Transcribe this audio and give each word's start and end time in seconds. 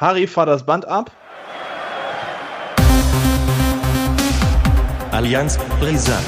Harry, 0.00 0.26
fahr 0.26 0.46
das 0.46 0.64
Band 0.64 0.88
ab. 0.88 1.10
Allianz 5.10 5.58
Brisant. 5.78 6.24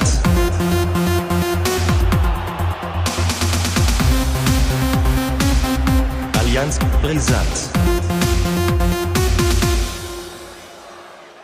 Allianz 6.39 6.79
Brisant. 7.01 7.71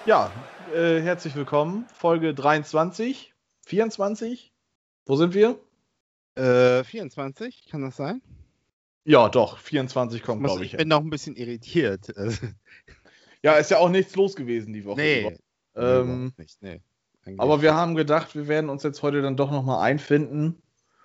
Ja, 0.05 0.31
äh, 0.75 1.01
herzlich 1.01 1.35
willkommen. 1.35 1.87
Folge 1.95 2.35
23, 2.35 3.33
24. 3.65 4.53
Wo 5.07 5.17
sind 5.17 5.33
wir? 5.33 5.59
Äh, 6.35 6.85
24, 6.85 7.69
kann 7.71 7.81
das 7.81 7.97
sein? 7.97 8.21
Ja, 9.09 9.31
doch, 9.31 9.57
24 9.57 10.23
kommt, 10.23 10.45
glaube 10.45 10.63
ich. 10.67 10.73
Ich 10.75 10.77
bin 10.79 10.89
noch 10.89 11.01
ein 11.01 11.09
bisschen 11.11 11.35
irritiert. 11.37 12.13
Ja, 13.41 13.55
ist 13.55 13.71
ja 13.71 13.79
auch 13.79 13.89
nichts 13.89 14.17
los 14.17 14.35
gewesen 14.35 14.73
die 14.73 14.85
Woche. 14.85 15.01
nee. 15.01 15.39
Ähm, 15.77 16.33
nicht, 16.37 16.61
nee. 16.61 16.81
Aber 17.37 17.63
wir 17.63 17.73
haben 17.73 17.95
gedacht, 17.95 18.35
wir 18.35 18.49
werden 18.49 18.69
uns 18.69 18.83
jetzt 18.83 19.01
heute 19.03 19.23
dann 19.23 19.37
doch 19.37 19.53
nochmal 19.53 19.81
einfinden 19.81 20.61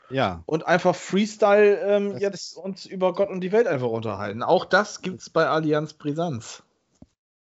Ja. 0.09 0.41
und 0.47 0.66
einfach 0.66 0.95
Freestyle 0.95 1.80
ähm, 1.81 2.17
jetzt 2.17 2.58
uns 2.58 2.88
über 2.88 3.13
Gott 3.13 3.30
und 3.30 3.41
die 3.41 3.52
Welt 3.52 3.67
einfach 3.67 3.89
unterhalten. 3.89 4.41
Auch 4.41 4.66
das 4.66 5.02
gibt's 5.03 5.30
bei 5.30 5.45
Allianz 5.45 5.94
Brisanz. 5.94 6.63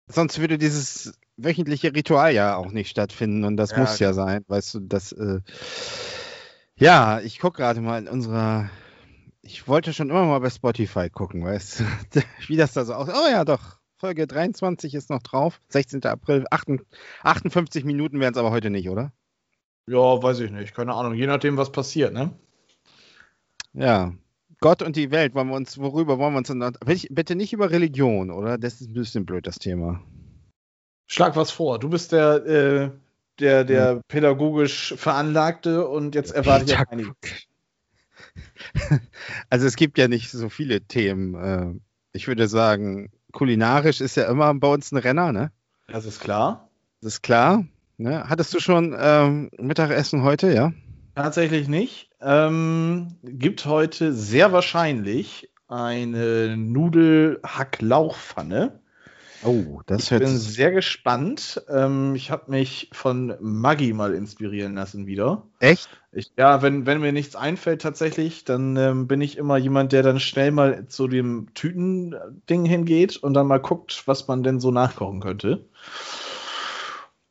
Sonst 0.08 0.38
würde 0.40 0.58
dieses 0.58 1.18
wöchentliche 1.38 1.94
Ritual 1.94 2.34
ja 2.34 2.56
auch 2.56 2.70
nicht 2.70 2.90
stattfinden 2.90 3.44
und 3.44 3.56
das 3.56 3.70
Ja, 3.70 3.78
muss 3.78 3.98
ja 3.98 4.12
sein, 4.12 4.44
weißt 4.46 4.74
du, 4.74 4.80
das. 4.80 5.12
Äh, 5.12 5.40
ja, 6.76 7.20
ich 7.20 7.38
gucke 7.38 7.62
gerade 7.62 7.80
mal 7.80 7.98
in 7.98 8.08
unserer. 8.08 8.68
Ich 9.46 9.68
wollte 9.68 9.92
schon 9.92 10.10
immer 10.10 10.24
mal 10.24 10.40
bei 10.40 10.50
Spotify 10.50 11.08
gucken, 11.08 11.44
weißt 11.44 11.80
du, 11.80 11.84
wie 12.48 12.56
das 12.56 12.72
da 12.72 12.84
so 12.84 12.94
aussieht. 12.94 13.14
Oh 13.16 13.30
ja, 13.30 13.44
doch. 13.44 13.78
Folge 13.96 14.26
23 14.26 14.94
ist 14.94 15.08
noch 15.08 15.22
drauf. 15.22 15.60
16. 15.68 16.04
April. 16.04 16.44
58 16.50 16.86
58 17.22 17.84
Minuten 17.84 18.20
wären 18.20 18.32
es 18.32 18.38
aber 18.38 18.50
heute 18.50 18.70
nicht, 18.70 18.90
oder? 18.90 19.12
Ja, 19.88 20.22
weiß 20.22 20.40
ich 20.40 20.50
nicht. 20.50 20.74
Keine 20.74 20.94
Ahnung. 20.94 21.14
Je 21.14 21.26
nachdem, 21.26 21.56
was 21.56 21.72
passiert, 21.72 22.12
ne? 22.12 22.32
Ja. 23.72 24.12
Gott 24.60 24.82
und 24.82 24.96
die 24.96 25.10
Welt, 25.10 25.34
wollen 25.34 25.48
wir 25.48 25.56
uns, 25.56 25.78
worüber 25.78 26.18
wollen 26.18 26.34
wir 26.34 26.38
uns 26.38 26.48
denn, 26.48 26.72
bitte 27.10 27.36
nicht 27.36 27.52
über 27.52 27.70
Religion, 27.70 28.30
oder? 28.30 28.58
Das 28.58 28.80
ist 28.80 28.88
ein 28.88 28.94
bisschen 28.94 29.26
blöd, 29.26 29.46
das 29.46 29.58
Thema. 29.58 30.02
Schlag 31.06 31.36
was 31.36 31.50
vor. 31.50 31.78
Du 31.78 31.88
bist 31.88 32.12
der, 32.12 32.46
äh, 32.46 32.90
der, 33.38 33.64
der 33.64 34.00
pädagogisch 34.08 34.94
Veranlagte 34.96 35.86
und 35.86 36.14
jetzt 36.14 36.32
erwarte 36.32 36.64
ich 36.64 36.78
einige. 36.78 37.14
Also 39.50 39.66
es 39.66 39.76
gibt 39.76 39.98
ja 39.98 40.08
nicht 40.08 40.30
so 40.30 40.48
viele 40.48 40.80
Themen. 40.82 41.34
Äh, 41.34 41.74
Ich 42.12 42.28
würde 42.28 42.48
sagen, 42.48 43.10
kulinarisch 43.32 44.00
ist 44.00 44.16
ja 44.16 44.30
immer 44.30 44.52
bei 44.54 44.68
uns 44.68 44.92
ein 44.92 44.98
Renner, 44.98 45.32
ne? 45.32 45.50
Das 45.88 46.04
ist 46.04 46.20
klar. 46.20 46.70
Das 47.00 47.14
ist 47.14 47.22
klar. 47.22 47.64
Ne? 47.98 48.28
Hattest 48.28 48.52
du 48.54 48.60
schon 48.60 48.94
ähm, 48.98 49.50
Mittagessen 49.58 50.22
heute, 50.22 50.52
ja? 50.52 50.72
Tatsächlich 51.14 51.68
nicht. 51.68 52.10
Ähm, 52.20 53.16
gibt 53.22 53.64
heute 53.66 54.12
sehr 54.12 54.52
wahrscheinlich 54.52 55.50
eine 55.68 56.56
Nudel-Hack-Lauchpfanne. 56.56 58.80
Oh, 59.44 59.80
das 59.86 60.04
Ich 60.04 60.10
hört 60.10 60.22
bin 60.22 60.36
sehr 60.36 60.72
gespannt. 60.72 61.62
Ähm, 61.68 62.14
ich 62.14 62.30
habe 62.30 62.50
mich 62.50 62.88
von 62.92 63.34
Maggi 63.40 63.92
mal 63.92 64.14
inspirieren 64.14 64.74
lassen 64.74 65.06
wieder. 65.06 65.42
echt. 65.60 65.88
Ich, 66.12 66.32
ja, 66.38 66.62
wenn, 66.62 66.86
wenn 66.86 67.00
mir 67.00 67.12
nichts 67.12 67.36
einfällt 67.36 67.82
tatsächlich, 67.82 68.44
dann 68.44 68.76
ähm, 68.76 69.06
bin 69.06 69.20
ich 69.20 69.36
immer 69.36 69.58
jemand, 69.58 69.92
der 69.92 70.02
dann 70.02 70.18
schnell 70.18 70.50
mal 70.50 70.86
zu 70.88 71.08
dem 71.08 71.48
Tütending 71.54 72.64
hingeht 72.64 73.18
und 73.18 73.34
dann 73.34 73.46
mal 73.46 73.60
guckt, 73.60 74.02
was 74.06 74.26
man 74.26 74.42
denn 74.42 74.58
so 74.58 74.70
nachkochen 74.70 75.20
könnte. 75.20 75.66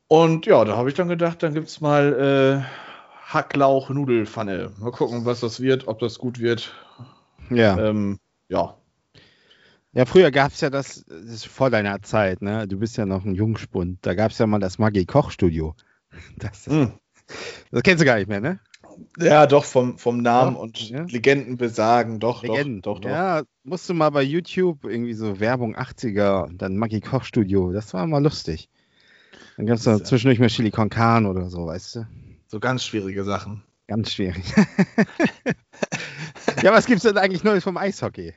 Und 0.08 0.46
ja, 0.46 0.64
da 0.64 0.76
habe 0.76 0.88
ich 0.88 0.94
dann 0.94 1.08
gedacht, 1.08 1.42
dann 1.42 1.54
gibt 1.54 1.66
es 1.66 1.80
mal 1.80 2.62
äh, 2.62 3.32
Hacklauch-Nudelfanne. 3.32 4.70
Mal 4.78 4.92
gucken, 4.92 5.24
was 5.24 5.40
das 5.40 5.60
wird, 5.60 5.88
ob 5.88 5.98
das 5.98 6.18
gut 6.18 6.38
wird. 6.38 6.72
Ja. 7.50 7.76
Ähm, 7.76 8.18
ja. 8.48 8.76
Ja, 9.96 10.04
früher 10.04 10.30
gab 10.30 10.52
es 10.52 10.60
ja 10.60 10.68
das, 10.68 11.04
das 11.06 11.24
ist 11.24 11.46
vor 11.46 11.70
deiner 11.70 12.02
Zeit, 12.02 12.42
ne? 12.42 12.68
Du 12.68 12.78
bist 12.78 12.98
ja 12.98 13.06
noch 13.06 13.24
ein 13.24 13.34
Jungspund. 13.34 13.98
Da 14.02 14.14
gab 14.14 14.30
es 14.30 14.38
ja 14.38 14.46
mal 14.46 14.58
das 14.58 14.78
Maggi 14.78 15.06
Kochstudio. 15.06 15.74
Das, 16.38 16.66
Hm. 16.66 16.92
das 17.70 17.82
kennst 17.82 18.02
du 18.02 18.06
gar 18.06 18.16
nicht 18.16 18.28
mehr, 18.28 18.40
ne? 18.40 18.60
Ja, 19.18 19.46
doch, 19.46 19.64
vom, 19.64 19.98
vom 19.98 20.18
Namen 20.22 20.54
Doch, 20.54 20.60
und 20.62 20.90
ja. 20.90 21.02
Legenden 21.04 21.56
besagen, 21.56 22.20
doch, 22.20 22.42
Legenden. 22.42 22.82
doch, 22.82 22.96
doch, 22.96 23.00
doch. 23.02 23.10
Ja, 23.10 23.42
musst 23.64 23.88
du 23.88 23.94
mal 23.94 24.10
bei 24.10 24.22
YouTube 24.22 24.84
irgendwie 24.84 25.14
so 25.14 25.40
Werbung 25.40 25.76
80er 25.76 26.44
und 26.44 26.60
dann 26.62 26.76
Maggi 26.76 27.00
Kochstudio. 27.00 27.72
Das 27.72 27.92
war 27.94 28.06
mal 28.06 28.22
lustig. 28.22 28.68
Dann 29.56 29.66
gab 29.66 29.76
es 29.76 29.84
da 29.84 29.96
ja- 29.96 30.04
zwischendurch 30.04 30.38
mal 30.40 30.48
Chili 30.48 30.70
con 30.70 30.88
Carne 30.90 31.28
oder 31.28 31.48
so, 31.50 31.66
weißt 31.66 31.96
du? 31.96 32.06
So 32.48 32.60
ganz 32.60 32.84
schwierige 32.84 33.24
Sachen. 33.24 33.62
Ganz 33.88 34.12
schwierig. 34.12 34.44
ja, 36.62 36.72
was 36.72 36.86
gibt's 36.86 37.02
denn 37.04 37.18
eigentlich 37.18 37.44
Neues 37.44 37.64
vom 37.64 37.76
Eishockey? 37.76 38.34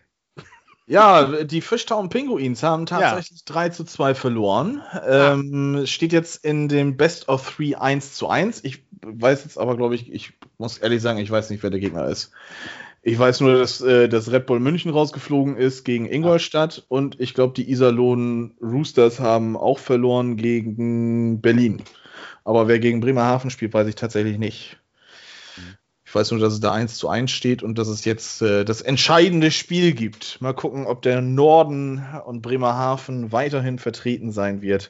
Ja, 0.89 1.43
die 1.43 1.61
Fishtown 1.61 2.09
Pinguins 2.09 2.63
haben 2.63 2.87
tatsächlich 2.87 3.45
3 3.45 3.69
zu 3.69 3.83
2 3.83 4.15
verloren. 4.15 4.81
Ähm, 5.07 5.83
steht 5.85 6.11
jetzt 6.11 6.43
in 6.43 6.67
dem 6.67 6.97
Best 6.97 7.29
of 7.29 7.55
3 7.55 7.77
1 7.77 8.15
zu 8.15 8.27
1. 8.27 8.63
Ich 8.63 8.83
weiß 9.03 9.43
jetzt 9.43 9.59
aber, 9.59 9.77
glaube 9.77 9.93
ich, 9.93 10.11
ich 10.11 10.33
muss 10.57 10.79
ehrlich 10.79 11.03
sagen, 11.03 11.19
ich 11.19 11.29
weiß 11.29 11.51
nicht, 11.51 11.61
wer 11.61 11.69
der 11.69 11.79
Gegner 11.79 12.07
ist. 12.07 12.31
Ich 13.03 13.19
weiß 13.19 13.41
nur, 13.41 13.59
dass 13.59 13.81
äh, 13.81 14.09
das 14.09 14.31
Red 14.31 14.47
Bull 14.47 14.59
München 14.59 14.89
rausgeflogen 14.89 15.57
ist 15.57 15.83
gegen 15.83 16.07
Ingolstadt 16.07 16.83
und 16.89 17.19
ich 17.19 17.35
glaube, 17.35 17.53
die 17.53 17.69
Iserlohn 17.69 18.55
Roosters 18.59 19.19
haben 19.19 19.55
auch 19.55 19.77
verloren 19.77 20.37
gegen 20.37 21.39
Berlin. 21.39 21.83
Aber 22.43 22.67
wer 22.67 22.79
gegen 22.79 22.99
Bremerhaven 22.99 23.51
spielt, 23.51 23.75
weiß 23.75 23.87
ich 23.87 23.95
tatsächlich 23.95 24.39
nicht. 24.39 24.79
Ich 26.09 26.15
weiß 26.15 26.31
nur, 26.31 26.39
dass 26.39 26.53
es 26.53 26.59
da 26.59 26.71
1 26.71 26.97
zu 26.97 27.07
1 27.07 27.29
steht 27.29 27.61
und 27.61 27.77
dass 27.77 27.87
es 27.87 28.03
jetzt 28.03 28.41
äh, 28.41 28.65
das 28.65 28.81
entscheidende 28.81 29.51
Spiel 29.51 29.93
gibt. 29.93 30.41
Mal 30.41 30.55
gucken, 30.55 30.87
ob 30.87 31.03
der 31.03 31.21
Norden 31.21 32.03
und 32.25 32.41
Bremerhaven 32.41 33.31
weiterhin 33.31 33.77
vertreten 33.77 34.31
sein 34.31 34.63
wird. 34.63 34.89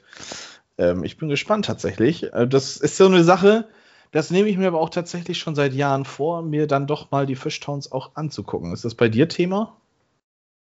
Ähm, 0.78 1.04
ich 1.04 1.18
bin 1.18 1.28
gespannt 1.28 1.66
tatsächlich. 1.66 2.32
Äh, 2.32 2.48
das 2.48 2.78
ist 2.78 2.96
so 2.96 3.04
eine 3.04 3.22
Sache, 3.22 3.68
das 4.12 4.30
nehme 4.30 4.48
ich 4.48 4.56
mir 4.56 4.66
aber 4.68 4.80
auch 4.80 4.88
tatsächlich 4.88 5.36
schon 5.36 5.54
seit 5.54 5.74
Jahren 5.74 6.06
vor, 6.06 6.40
mir 6.40 6.66
dann 6.66 6.86
doch 6.86 7.10
mal 7.10 7.26
die 7.26 7.36
Fishtowns 7.36 7.92
auch 7.92 8.16
anzugucken. 8.16 8.72
Ist 8.72 8.86
das 8.86 8.94
bei 8.94 9.10
dir 9.10 9.28
Thema? 9.28 9.76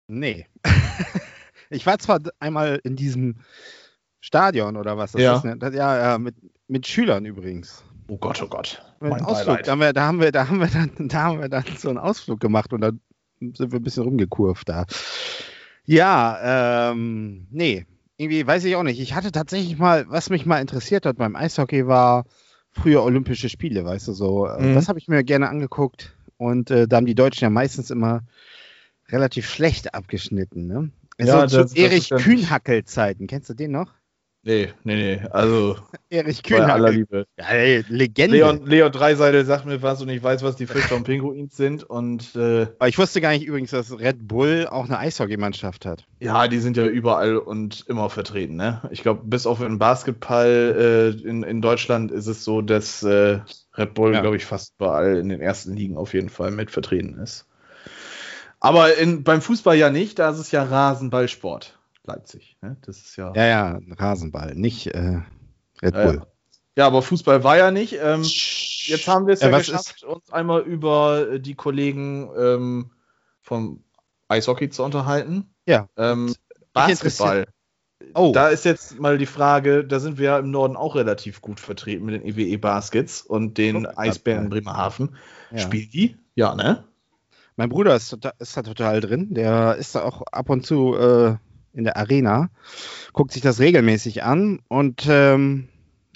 Nee. 0.09 0.47
ich 1.69 1.85
war 1.85 1.99
zwar 1.99 2.21
einmal 2.41 2.81
in 2.83 2.97
diesem 2.97 3.41
Stadion 4.23 4.79
oder 4.79 4.97
was 4.97 5.13
das 5.13 5.21
Ja. 5.21 5.37
ist. 5.37 5.45
Ne? 5.45 5.59
Ja, 5.75 5.99
ja 5.99 6.19
mit, 6.19 6.35
mit 6.67 6.87
Schülern 6.87 7.27
übrigens. 7.27 7.85
Oh 8.09 8.17
Gott, 8.17 8.43
oh 8.43 8.49
Gott. 8.49 8.83
Mein 9.01 9.23
Ausflug. 9.23 9.63
Da 9.63 9.73
haben, 9.73 9.81
wir, 9.81 9.93
da, 9.93 10.07
haben 10.07 10.21
wir, 10.21 10.33
da, 10.33 10.49
haben 10.49 10.61
wir 10.61 10.69
dann, 10.69 10.91
da 11.09 11.23
haben 11.23 11.41
wir 11.41 11.49
dann 11.49 11.65
so 11.79 11.89
einen 11.89 11.99
Ausflug 11.99 12.41
gemacht 12.41 12.73
und 12.73 12.81
dann 12.81 13.01
sind 13.41 13.73
wir 13.73 13.79
ein 13.79 13.83
bisschen 13.83 14.05
rumgekurvt 14.05 14.69
da. 14.69 14.87
Ja, 15.85 16.91
ähm, 16.91 17.47
nee, 17.51 17.87
irgendwie 18.17 18.47
weiß 18.47 18.65
ich 18.65 18.77
auch 18.77 18.83
nicht. 18.83 19.01
Ich 19.01 19.15
hatte 19.15 19.31
tatsächlich 19.33 19.79
mal, 19.79 20.07
was 20.09 20.31
mich 20.31 20.47
mal 20.47 20.61
interessiert 20.61 21.07
hat 21.07 21.17
beim 21.19 21.37
Eishockey 21.37 21.87
war 21.87 22.25
früher 22.73 23.03
Olympische 23.03 23.49
Spiele, 23.49 23.85
weißt 23.85 24.09
du 24.09 24.13
so. 24.13 24.47
Äh, 24.47 24.63
Mhm. 24.71 24.75
Das 24.75 24.89
habe 24.89 24.99
ich 24.99 25.09
mir 25.09 25.23
gerne 25.25 25.49
angeguckt 25.49 26.15
und 26.37 26.71
äh, 26.71 26.89
da 26.89 26.97
haben 26.97 27.07
die 27.07 27.15
Deutschen 27.15 27.45
ja 27.45 27.51
meistens 27.51 27.91
immer 27.91 28.23
relativ 29.09 29.49
schlecht 29.49 29.95
abgeschnitten, 29.95 30.67
ne? 30.67 30.91
Ja, 31.19 31.41
Also 31.41 31.59
das- 31.63 31.73
zu 31.73 31.79
Erich 31.79 32.09
ja 32.11 32.17
Kühnhackel-Zeiten. 32.19 33.27
Kennst 33.29 33.49
du 33.49 33.55
den 33.55 33.71
noch? 33.71 33.93
Nee, 34.47 34.73
nee, 34.85 34.95
nee. 34.95 35.21
Also, 35.33 35.77
Erich 36.09 36.41
bei 36.45 36.65
aller. 36.65 36.93
Liebe. 36.93 37.27
Ja, 37.37 37.47
ey, 37.49 37.85
Legende. 37.89 38.37
Leon, 38.37 38.65
Leon 38.65 38.93
Dreiseidel 38.93 39.45
sagt 39.45 39.67
mir 39.67 39.83
was 39.83 40.01
und 40.01 40.09
ich 40.09 40.23
weiß, 40.23 40.45
was 40.45 40.55
die 40.55 40.69
Fishtown 40.69 41.03
Pinguins 41.03 41.57
sind. 41.57 41.83
Und 41.83 42.37
äh, 42.37 42.69
Aber 42.79 42.87
ich 42.87 42.97
wusste 42.97 43.21
gar 43.21 43.31
nicht 43.33 43.45
übrigens, 43.45 43.73
dass 43.73 43.99
Red 43.99 44.29
Bull 44.29 44.69
auch 44.71 44.85
eine 44.85 44.99
Eishockeymannschaft 44.99 45.85
hat. 45.85 46.05
Ja, 46.21 46.47
die 46.47 46.61
sind 46.61 46.77
ja 46.77 46.87
überall 46.87 47.39
und 47.39 47.87
immer 47.89 48.09
vertreten. 48.09 48.55
Ne? 48.55 48.83
Ich 48.93 49.03
glaube, 49.03 49.23
bis 49.25 49.49
auf 49.49 49.61
im 49.61 49.81
Basketball 49.81 51.17
äh, 51.27 51.29
in, 51.29 51.43
in 51.43 51.61
Deutschland 51.61 52.13
ist 52.13 52.29
es 52.29 52.45
so, 52.45 52.63
dass 52.63 53.03
äh, 53.03 53.41
Red 53.77 53.95
Bull, 53.95 54.15
Ja. 54.15 54.21
glaube 54.21 54.37
ich, 54.37 54.45
fast 54.45 54.75
überall 54.79 55.17
in 55.17 55.29
den 55.29 55.41
ersten 55.41 55.75
Ligen 55.75 55.97
auf 55.97 56.15
jeden 56.15 56.29
Fall 56.29 56.53
mit 56.53 56.71
vertreten 56.71 57.19
ist. 57.19 57.47
Aber 58.61 58.97
in, 58.97 59.25
beim 59.25 59.43
Fußball 59.43 59.77
ja 59.77 59.91
nicht, 59.91 60.21
da 60.21 60.31
ist 60.31 60.39
es 60.39 60.53
ja 60.53 60.63
Rasenballsport. 60.63 61.76
Leipzig. 62.07 62.57
Ne? 62.63 62.77
Das 62.83 62.99
ist 62.99 63.17
ja. 63.17 63.33
Ja, 63.35 63.47
ja, 63.47 63.81
Rasenball, 63.99 64.55
nicht 64.55 64.89
äh, 64.89 65.23
Red 65.83 65.95
Ja, 65.95 66.05
Bull. 66.05 66.15
ja. 66.17 66.27
Ja, 66.79 66.87
aber 66.89 67.01
Fußball 67.01 67.43
war 67.43 67.57
ja 67.57 67.71
nicht. 67.71 67.95
Ähm, 68.03 68.23
jetzt 68.23 69.09
haben 69.09 69.27
wir 69.27 69.33
es 69.35 69.41
ja 69.41 69.51
was 69.51 69.67
geschafft, 69.67 70.05
uns 70.05 70.31
einmal 70.31 70.61
über 70.61 71.31
äh, 71.33 71.41
die 71.41 71.55
Kollegen 71.55 72.29
ähm, 72.39 72.91
vom 73.41 73.83
Eishockey 74.29 74.69
zu 74.69 74.83
unterhalten. 74.85 75.49
Ja. 75.67 75.89
Ähm, 75.97 76.35
Basketball. 76.75 77.47
Oh, 78.15 78.33
Da 78.35 78.49
ist 78.49 78.67
jetzt 78.67 79.01
mal 79.01 79.17
die 79.17 79.25
Frage, 79.27 79.85
da 79.87 80.01
sind 80.01 80.19
wir 80.19 80.27
ja 80.27 80.39
im 80.39 80.51
Norden 80.51 80.77
auch 80.77 80.97
relativ 80.97 81.41
gut 81.41 81.61
vertreten 81.61 82.05
mit 82.05 82.15
den 82.15 82.27
EWE 82.27 82.59
Baskets 82.59 83.23
und 83.23 83.57
den 83.57 83.87
Oh, 83.87 83.91
Eisbären 83.97 84.45
ja. 84.45 84.49
Bremerhaven. 84.51 85.17
ja. 85.53 85.59
Spielen 85.59 85.89
die? 85.91 86.17
Ja, 86.35 86.55
ne? 86.55 86.85
mein 87.57 87.71
Bruder 87.71 87.97
ist, 87.97 88.13
ist 88.39 88.55
da 88.57 88.63
total 88.63 89.01
drin. 89.01 89.33
Der 89.33 89.77
ist 89.77 89.95
da 89.95 90.03
auch 90.03 90.21
ab 90.31 90.51
und 90.51 90.67
zu 90.67 90.95
äh, 90.95 91.37
in 91.77 91.85
der 91.85 91.97
Arena, 91.97 92.51
guckt 93.13 93.33
sich 93.33 93.43
das 93.43 93.61
regelmäßig 93.61 94.25
an 94.25 94.61
und 94.69 95.07
ähm, 95.09 95.69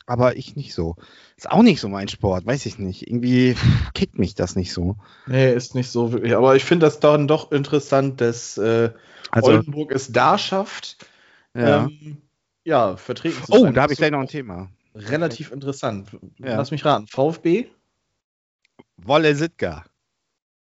aber 0.06 0.36
ich 0.36 0.56
nicht 0.56 0.74
so. 0.74 0.96
Ist 1.36 1.50
auch 1.50 1.62
nicht 1.62 1.80
so 1.80 1.88
mein 1.88 2.08
Sport, 2.08 2.44
weiß 2.44 2.66
ich 2.66 2.78
nicht. 2.78 3.06
Irgendwie 3.06 3.54
kickt 3.94 4.18
mich 4.18 4.34
das 4.34 4.56
nicht 4.56 4.72
so. 4.72 4.96
Nee, 5.26 5.52
ist 5.54 5.74
nicht 5.74 5.88
so 5.90 6.12
wirklich. 6.12 6.34
Aber 6.34 6.56
ich 6.56 6.64
finde 6.64 6.86
das 6.86 6.98
dann 6.98 7.28
doch 7.28 7.52
interessant, 7.52 8.20
dass 8.20 8.58
äh, 8.58 8.90
Also- 9.30 9.52
Oldenburg 9.52 9.92
es 9.92 10.10
da 10.10 10.36
schafft, 10.36 11.06
Ja. 11.54 11.84
ähm, 11.84 12.22
ja 12.64 12.96
vertreten 12.96 13.44
zu 13.44 13.52
oh, 13.52 13.60
sein. 13.60 13.74
da 13.74 13.82
habe 13.82 13.92
ich 13.92 13.98
gleich 13.98 14.10
noch 14.10 14.20
ein 14.20 14.26
Thema. 14.26 14.68
Relativ 14.94 15.52
interessant. 15.52 16.08
Ja. 16.38 16.56
Lass 16.56 16.72
mich 16.72 16.84
raten. 16.84 17.06
VfB? 17.06 17.66
Wolle 18.96 19.34
Sitka. 19.36 19.84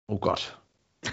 Oh 0.09 0.19
Gott. 0.19 0.59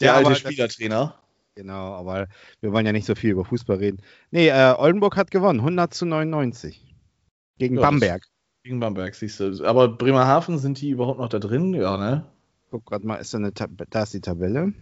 Ja, 0.00 0.14
Der 0.14 0.14
aber 0.16 0.28
alte 0.30 0.40
Spielertrainer. 0.40 1.14
Genau, 1.56 1.94
aber 1.94 2.26
wir 2.60 2.72
wollen 2.72 2.86
ja 2.86 2.92
nicht 2.92 3.06
so 3.06 3.14
viel 3.14 3.30
über 3.30 3.44
Fußball 3.44 3.76
reden. 3.76 4.02
Nee, 4.30 4.48
äh, 4.48 4.74
Oldenburg 4.76 5.16
hat 5.16 5.30
gewonnen, 5.30 5.60
100 5.60 5.94
zu 5.94 6.04
99. 6.04 6.84
Gegen 7.58 7.76
Ja, 7.76 7.82
Bamberg. 7.82 8.24
Gegen 8.64 8.80
Bamberg, 8.80 9.14
siehst 9.14 9.38
du. 9.38 9.64
Aber 9.64 9.88
Bremerhaven, 9.88 10.58
sind 10.58 10.80
die 10.80 10.90
überhaupt 10.90 11.20
noch 11.20 11.28
da 11.28 11.38
drin? 11.38 11.72
Ja, 11.74 11.96
ne? 11.96 12.26
Guck 12.70 12.86
grad 12.86 13.04
mal, 13.04 13.16
ist 13.16 13.32
da 13.32 13.38
eine 13.38 13.54
Tab 13.54 13.70
da 13.90 14.02
ist 14.02 14.14
die 14.14 14.20
Tabelle. 14.20 14.72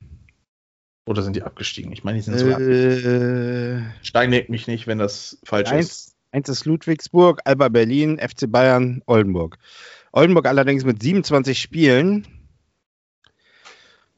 Oder 1.06 1.22
sind 1.22 1.36
die 1.36 1.42
abgestiegen? 1.42 1.92
Ich 1.92 2.04
meine, 2.04 2.18
die 2.18 2.22
sind 2.22 2.38
so 2.38 2.50
abgestiegen. 2.50 3.82
Äh, 4.00 4.04
Steinigt 4.04 4.48
mich 4.48 4.66
nicht, 4.66 4.86
wenn 4.86 4.98
das 4.98 5.38
falsch 5.44 5.68
ist. 5.68 5.74
eins, 5.74 6.16
eins 6.30 6.48
ist 6.48 6.64
Ludwigsburg, 6.64 7.40
Alba 7.44 7.68
Berlin, 7.68 8.18
FC 8.18 8.50
Bayern, 8.50 9.02
Oldenburg. 9.06 9.58
Oldenburg 10.12 10.46
allerdings 10.46 10.84
mit 10.84 11.02
27 11.02 11.60
Spielen. 11.60 12.26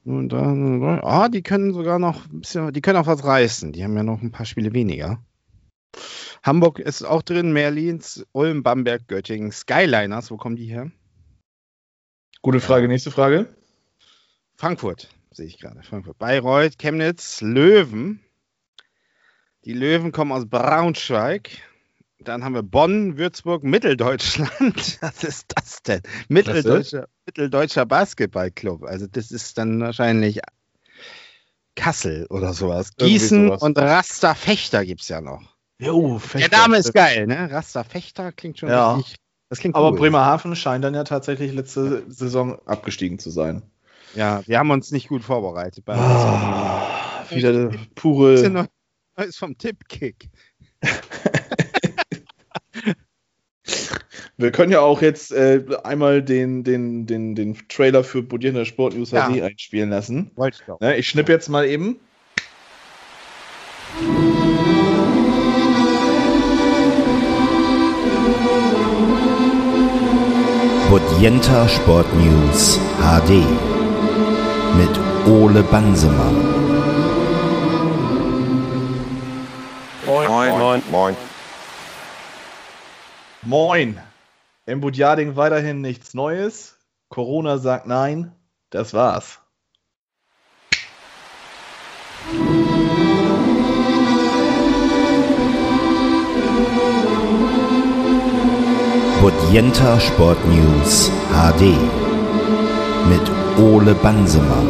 Und 0.04 0.28
dann, 0.30 0.82
ah, 0.82 1.28
die 1.28 1.42
können 1.42 1.72
sogar 1.72 1.98
noch 1.98 2.26
ein 2.26 2.40
bisschen, 2.40 2.72
die 2.72 2.82
können 2.82 2.98
auch 2.98 3.06
was 3.06 3.24
reißen. 3.24 3.72
Die 3.72 3.82
haben 3.82 3.96
ja 3.96 4.02
noch 4.02 4.20
ein 4.20 4.30
paar 4.30 4.44
Spiele 4.44 4.74
weniger. 4.74 5.24
Hamburg 6.42 6.78
ist 6.78 7.02
auch 7.04 7.22
drin, 7.22 7.52
Merlins, 7.52 8.26
Ulm, 8.32 8.62
Bamberg, 8.62 9.08
Göttingen, 9.08 9.50
Skyliners, 9.50 10.30
wo 10.30 10.36
kommen 10.36 10.56
die 10.56 10.66
her? 10.66 10.90
Gute 12.42 12.60
Frage, 12.60 12.86
nächste 12.86 13.10
Frage. 13.10 13.48
Frankfurt, 14.56 15.08
sehe 15.30 15.46
ich 15.46 15.58
gerade. 15.58 15.82
Frankfurt. 15.82 16.18
Bayreuth, 16.18 16.78
Chemnitz, 16.78 17.40
Löwen. 17.40 18.20
Die 19.64 19.72
Löwen 19.72 20.12
kommen 20.12 20.32
aus 20.32 20.46
Braunschweig. 20.46 21.62
Dann 22.24 22.44
haben 22.44 22.54
wir 22.54 22.62
Bonn, 22.62 23.16
Würzburg, 23.18 23.62
Mitteldeutschland. 23.64 24.98
Was 25.00 25.24
ist 25.24 25.46
das 25.54 25.82
denn? 25.82 26.00
Mitteldeutscher, 26.28 27.08
Mitteldeutscher 27.26 27.86
Basketballclub. 27.86 28.84
Also 28.84 29.06
das 29.06 29.30
ist 29.30 29.58
dann 29.58 29.80
wahrscheinlich 29.80 30.40
Kassel 31.76 32.26
oder 32.30 32.52
sowas. 32.54 32.96
Gießen 32.96 33.46
sowas. 33.48 33.62
und 33.62 33.78
Rasta 33.78 34.34
Fechter 34.34 34.84
gibt 34.84 35.02
es 35.02 35.08
ja 35.08 35.20
noch. 35.20 35.42
Jo, 35.78 36.20
Der 36.34 36.48
Name 36.50 36.78
ist 36.78 36.94
geil, 36.94 37.26
ne? 37.26 37.50
Rasta 37.50 37.82
Fechter 37.84 38.32
klingt 38.32 38.58
schon 38.58 38.68
Ja. 38.68 38.94
richtig. 38.94 39.16
Das 39.50 39.58
klingt 39.58 39.76
Aber 39.76 39.90
cool. 39.90 39.98
Bremerhaven 39.98 40.56
scheint 40.56 40.84
dann 40.84 40.94
ja 40.94 41.04
tatsächlich 41.04 41.52
letzte 41.52 42.04
Saison 42.08 42.58
abgestiegen 42.66 43.18
zu 43.18 43.30
sein. 43.30 43.62
Ja, 44.14 44.42
wir 44.46 44.58
haben 44.58 44.70
uns 44.70 44.90
nicht 44.92 45.08
gut 45.08 45.22
vorbereitet. 45.24 45.84
Bei 45.84 45.94
Ah, 45.94 47.24
wieder 47.30 47.70
pure. 47.94 48.48
neu- 48.48 48.64
Neues 49.16 49.36
vom 49.36 49.56
Tippkick. 49.58 50.28
Wir 54.44 54.52
können 54.52 54.70
ja 54.70 54.80
auch 54.80 55.00
jetzt 55.00 55.32
äh, 55.32 55.64
einmal 55.84 56.22
den, 56.22 56.64
den, 56.64 57.06
den, 57.06 57.34
den 57.34 57.56
Trailer 57.70 58.04
für 58.04 58.22
Bodiener 58.22 58.66
Sport 58.66 58.94
News 58.94 59.10
Ja. 59.10 59.30
HD 59.30 59.40
einspielen 59.40 59.88
lassen. 59.88 60.32
Wollte 60.36 60.58
ich 60.60 60.66
doch. 60.66 60.78
Ne, 60.80 60.98
ich 60.98 61.08
schnipp 61.08 61.30
jetzt 61.30 61.48
mal 61.48 61.64
eben. 61.64 61.98
Bodienta 70.90 71.66
Sport 71.66 72.06
News 72.12 72.78
HD 72.98 73.30
mit 74.76 74.90
Ole 75.26 75.62
Bansemann. 75.62 76.34
Moin. 80.04 80.28
Moin. 80.28 80.82
Moin. 80.90 81.16
Moin. 83.46 83.88
Im 83.88 84.13
Budjading 84.80 85.36
weiterhin 85.36 85.82
nichts 85.82 86.14
Neues. 86.14 86.78
Corona 87.10 87.58
sagt 87.58 87.86
nein. 87.86 88.32
Das 88.70 88.94
war's. 88.94 89.40
Bodienta 99.20 100.00
Sport 100.00 100.38
News 100.46 101.10
HD 101.30 101.76
mit 103.08 103.22
Ole 103.58 103.94
Bansemann. 103.94 104.66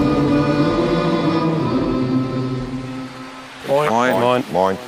Moin. 3.68 4.20
Moin. 4.20 4.44
Moin. 4.52 4.78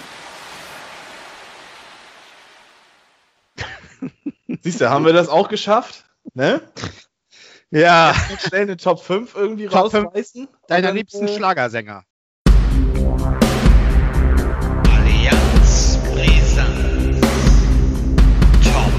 Siehst 4.76 4.82
du, 4.82 4.90
haben 4.90 5.06
wir 5.06 5.14
das 5.14 5.30
auch 5.30 5.48
geschafft? 5.48 6.04
Ne? 6.34 6.60
Ja, 7.70 8.14
schnell 8.46 8.60
eine 8.60 8.76
Top 8.76 9.00
5 9.00 9.34
irgendwie 9.34 9.68
Top 9.68 9.94
rausreißen. 9.94 10.48
deiner 10.68 10.88
dann, 10.88 10.96
liebsten 10.96 11.26
äh, 11.26 11.34
Schlagersänger. 11.34 12.04
Allianz 14.84 15.98
Brisant. 16.12 17.22
Top. 18.62 18.92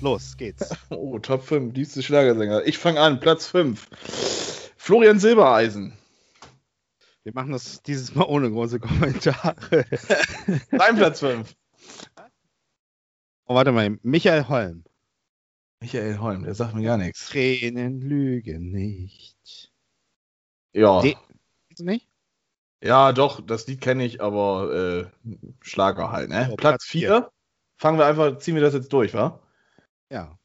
Los 0.00 0.36
geht's. 0.36 0.74
Oh, 0.90 1.20
Top 1.20 1.44
5, 1.44 1.72
liebste 1.76 2.02
Schlagersänger. 2.02 2.66
Ich 2.66 2.78
fange 2.78 3.00
an, 3.00 3.20
Platz 3.20 3.46
5. 3.46 3.86
Florian 4.76 5.20
Silbereisen. 5.20 5.96
Wir 7.22 7.32
machen 7.32 7.52
das 7.52 7.80
dieses 7.82 8.12
Mal 8.12 8.24
ohne 8.24 8.50
große 8.50 8.80
Kommentare. 8.80 9.84
Dein 10.72 10.96
Platz 10.96 11.20
5. 11.20 11.54
Oh, 13.50 13.56
warte 13.56 13.72
mal, 13.72 13.98
Michael 14.04 14.46
Holm. 14.46 14.84
Michael 15.80 16.20
Holm, 16.20 16.44
der 16.44 16.54
sagt 16.54 16.72
mir 16.72 16.84
gar 16.84 16.96
nichts. 16.96 17.30
Tränen 17.30 18.00
lügen 18.00 18.70
nicht. 18.70 19.72
Ja, 20.72 21.02
du 21.02 21.84
nicht? 21.84 22.06
ja, 22.80 23.12
doch, 23.12 23.40
das 23.44 23.66
Lied 23.66 23.80
kenne 23.80 24.04
ich, 24.04 24.22
aber 24.22 25.10
äh, 25.24 25.34
Schlager 25.62 26.12
halt, 26.12 26.30
ne? 26.30 26.46
So, 26.48 26.54
Platz 26.54 26.60
Platz 26.60 26.84
4. 26.84 27.28
Fangen 27.76 27.98
wir 27.98 28.06
einfach, 28.06 28.38
ziehen 28.38 28.54
wir 28.54 28.62
das 28.62 28.74
jetzt 28.74 28.92
durch, 28.92 29.14
wa? 29.14 29.40
Ja. 30.12 30.38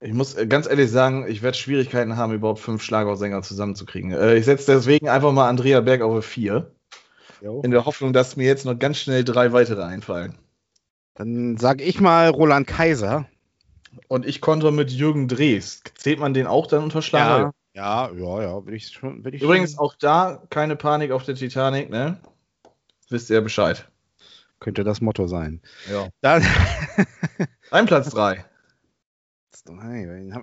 Ich 0.00 0.12
muss 0.12 0.34
äh, 0.34 0.46
ganz 0.46 0.66
ehrlich 0.66 0.90
sagen, 0.90 1.26
ich 1.26 1.40
werde 1.40 1.56
Schwierigkeiten 1.56 2.18
haben, 2.18 2.34
überhaupt 2.34 2.60
fünf 2.60 2.82
Schlagersänger 2.82 3.40
zusammenzukriegen. 3.40 4.12
Äh, 4.12 4.36
ich 4.36 4.44
setze 4.44 4.74
deswegen 4.74 5.08
einfach 5.08 5.32
mal 5.32 5.48
Andrea 5.48 5.80
Berg 5.80 6.02
auf 6.02 6.26
4. 6.26 6.70
Jo. 7.40 7.62
In 7.62 7.70
der 7.70 7.86
Hoffnung, 7.86 8.12
dass 8.12 8.36
mir 8.36 8.44
jetzt 8.44 8.66
noch 8.66 8.78
ganz 8.78 8.98
schnell 8.98 9.24
drei 9.24 9.54
weitere 9.54 9.84
einfallen. 9.84 10.36
Dann 11.16 11.56
sage 11.56 11.82
ich 11.82 12.00
mal 12.00 12.28
Roland 12.28 12.66
Kaiser. 12.66 13.26
Und 14.08 14.26
ich 14.26 14.40
konnte 14.40 14.70
mit 14.70 14.90
Jürgen 14.90 15.28
Drees. 15.28 15.82
Zählt 15.96 16.20
man 16.20 16.34
den 16.34 16.46
auch 16.46 16.66
dann 16.66 16.84
unter 16.84 17.02
Schlager? 17.02 17.52
Ja, 17.74 18.10
ja, 18.12 18.42
ja, 18.42 18.64
würde 18.64 18.76
ich 18.76 18.88
schon. 18.88 19.24
Würd 19.24 19.34
ich 19.34 19.42
Übrigens 19.42 19.72
schon, 19.72 19.80
auch 19.80 19.94
da 19.94 20.42
keine 20.50 20.76
Panik 20.76 21.10
auf 21.10 21.24
der 21.24 21.34
Titanic, 21.34 21.90
ne? 21.90 22.20
Wisst 23.08 23.30
ihr 23.30 23.40
Bescheid. 23.40 23.88
könnte 24.60 24.84
das 24.84 25.00
Motto 25.00 25.26
sein. 25.26 25.62
Ja. 25.90 26.08
Dann 26.20 26.44
Dein 27.70 27.86
Platz 27.86 28.10
3. 28.10 28.44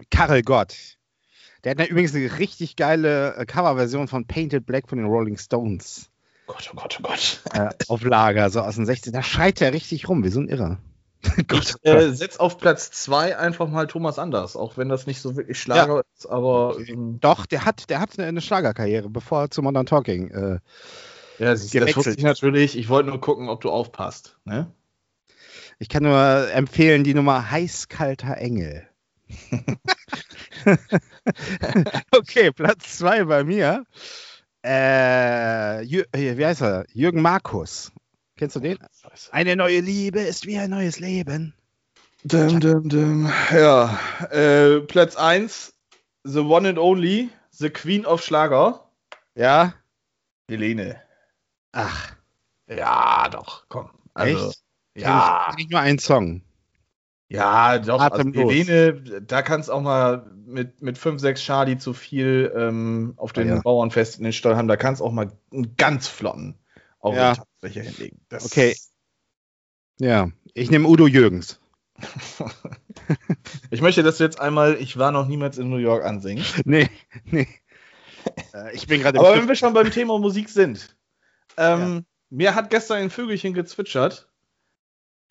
Karel 0.10 0.42
Gott. 0.42 0.98
Der 1.64 1.72
hat 1.72 1.80
ja 1.80 1.86
übrigens 1.86 2.14
eine 2.14 2.40
richtig 2.40 2.76
geile 2.76 3.36
äh, 3.36 3.46
Coverversion 3.46 4.08
von 4.08 4.26
Painted 4.26 4.66
Black 4.66 4.90
von 4.90 4.98
den 4.98 5.08
Rolling 5.08 5.38
Stones 5.38 6.10
Gott, 6.48 6.70
oh 6.72 6.76
Gott, 6.76 7.00
oh 7.00 7.04
Gott. 7.04 7.42
äh, 7.54 7.70
auf 7.88 8.04
Lager, 8.04 8.50
so 8.50 8.62
aus 8.62 8.76
den 8.76 8.86
60 8.86 9.14
Da 9.14 9.24
schreit 9.24 9.62
er 9.62 9.74
richtig 9.74 10.10
rum, 10.10 10.24
wie 10.24 10.30
so 10.30 10.40
ein 10.40 10.50
Irrer. 10.50 10.78
Gott, 11.48 11.76
Ich 11.82 11.92
äh, 11.92 12.12
setz 12.12 12.38
auf 12.38 12.58
Platz 12.58 12.92
2 12.92 13.38
einfach 13.38 13.70
mal 13.70 13.88
Thomas 13.88 14.20
Anders, 14.20 14.56
auch 14.58 14.78
wenn 14.78 14.90
das 14.90 15.08
nicht 15.08 15.22
so 15.22 15.38
wirklich 15.38 15.60
Schlager 15.60 16.04
ist, 16.18 16.26
aber 16.26 16.78
ähm, 16.86 17.20
Doch, 17.22 17.46
der 17.46 17.64
hat, 17.66 17.90
der 17.90 18.02
hat 18.02 18.20
eine, 18.20 18.42
Schlagerkarriere, 18.42 19.10
bevor 19.10 19.44
er 19.44 19.52
zu 19.52 19.62
Modern 19.62 19.86
Talking. 19.86 20.32
Äh, 20.32 20.60
ja, 21.40 21.52
das 21.52 21.74
wusste 21.74 22.12
ich 22.12 22.24
natürlich. 22.24 22.78
Ich 22.78 22.90
wollte 22.90 23.10
nur 23.10 23.22
gucken, 23.22 23.50
ob 23.50 23.62
du 23.62 23.70
aufpasst. 23.70 24.38
Ne? 24.46 24.72
ich 25.80 25.90
kann 25.90 26.04
nur 26.04 26.52
empfehlen 26.54 27.04
die 27.04 27.14
Nummer 27.14 27.50
Heißkalter 27.50 28.38
Engel. 28.38 28.88
okay, 32.12 32.52
Platz 32.52 32.98
zwei 32.98 33.24
bei 33.26 33.44
mir. 33.44 33.86
Äh, 34.66 35.84
äh, 35.84 36.38
wie 36.38 36.46
heißt 36.46 36.62
er? 36.62 36.86
Jürgen 36.94 37.22
Markus. 37.22 37.92
Kennst 38.36 38.56
du 38.56 38.60
den? 38.60 38.78
Eine 39.32 39.56
neue 39.56 39.80
Liebe 39.80 40.20
ist 40.22 40.46
wie 40.46 40.58
ein 40.58 40.70
neues 40.70 41.00
Leben. 41.00 41.54
Dum, 42.24 42.60
dum, 42.60 42.88
dum. 42.88 43.32
Ja, 43.52 44.00
äh, 44.32 44.80
Platz 44.80 45.16
1, 45.18 45.74
The 46.24 46.40
One 46.40 46.70
and 46.70 46.80
Only, 46.80 47.30
The 47.52 47.70
Queen 47.70 48.06
of 48.06 48.24
Schlager. 48.24 48.90
Ja, 49.36 49.74
Helene. 50.50 51.02
Ach, 51.74 52.16
Ja, 52.68 53.28
doch, 53.30 53.66
komm. 53.68 53.90
Also, 54.14 54.48
echt? 54.50 54.64
Ja, 54.96 55.54
ich 55.58 55.70
nur 55.70 55.80
einen 55.80 56.00
Song. 56.00 56.44
Ja, 57.30 57.80
doch. 57.80 58.00
Also. 58.00 58.32
Helene, 58.32 59.22
da 59.22 59.42
kannst 59.42 59.70
auch 59.72 59.82
mal 59.82 60.32
mit, 60.46 60.82
mit 60.82 60.98
5, 60.98 61.20
6 61.20 61.42
Charlie 61.42 61.78
zu 61.78 61.94
viel 61.94 62.52
ähm, 62.56 63.14
auf 63.18 63.34
den 63.34 63.50
Ah, 63.50 63.56
ja. 63.56 63.62
Bauernfest 63.62 64.18
in 64.18 64.24
den 64.24 64.34
Stall 64.34 64.56
haben. 64.56 64.68
Da 64.68 64.78
kannst 64.78 65.02
auch 65.02 65.12
mal 65.12 65.32
einen 65.52 65.76
ganz 65.78 66.08
flotten 66.08 66.60
auf 67.00 67.16
Ja. 67.16 67.34
die 67.34 67.38
Tanzfläche 67.40 67.82
hinlegen. 67.82 68.22
Das 68.30 68.46
Okay. 68.46 68.76
Ja, 70.00 70.30
ich 70.54 70.72
nehme 70.72 70.88
Udo 70.88 71.08
Jürgens. 71.08 71.60
ich 73.70 73.82
möchte, 73.82 74.04
dass 74.04 74.18
du 74.18 74.24
jetzt 74.24 74.40
einmal 74.40 74.78
Ich 74.80 74.98
war 74.98 75.12
noch 75.12 75.28
niemals 75.28 75.58
in 75.58 75.70
New 75.70 75.78
York 75.78 76.04
ansingst. 76.04 76.62
Nee, 76.66 76.90
nee. 77.26 77.48
Äh, 78.54 78.76
ich 78.76 78.88
bin 78.88 79.02
gerade 79.02 79.20
Aber 79.20 79.36
wenn 79.36 79.48
wir 79.48 79.56
schon 79.56 79.74
beim 79.74 79.92
Thema 79.92 80.18
Musik 80.18 80.50
sind, 80.50 80.96
ähm, 81.58 82.06
mir 82.30 82.56
hat 82.56 82.70
gestern 82.70 82.98
ein 82.98 83.10
Vögelchen 83.10 83.54
gezwitschert. 83.54 84.30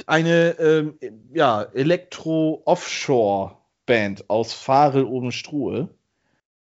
Eine 0.06 0.58
ähm, 0.58 0.98
ja, 1.32 1.62
Elektro-Offshore-Band 1.62 4.30
aus 4.30 4.52
Farel 4.52 5.04
oben 5.04 5.32
Struhe 5.32 5.88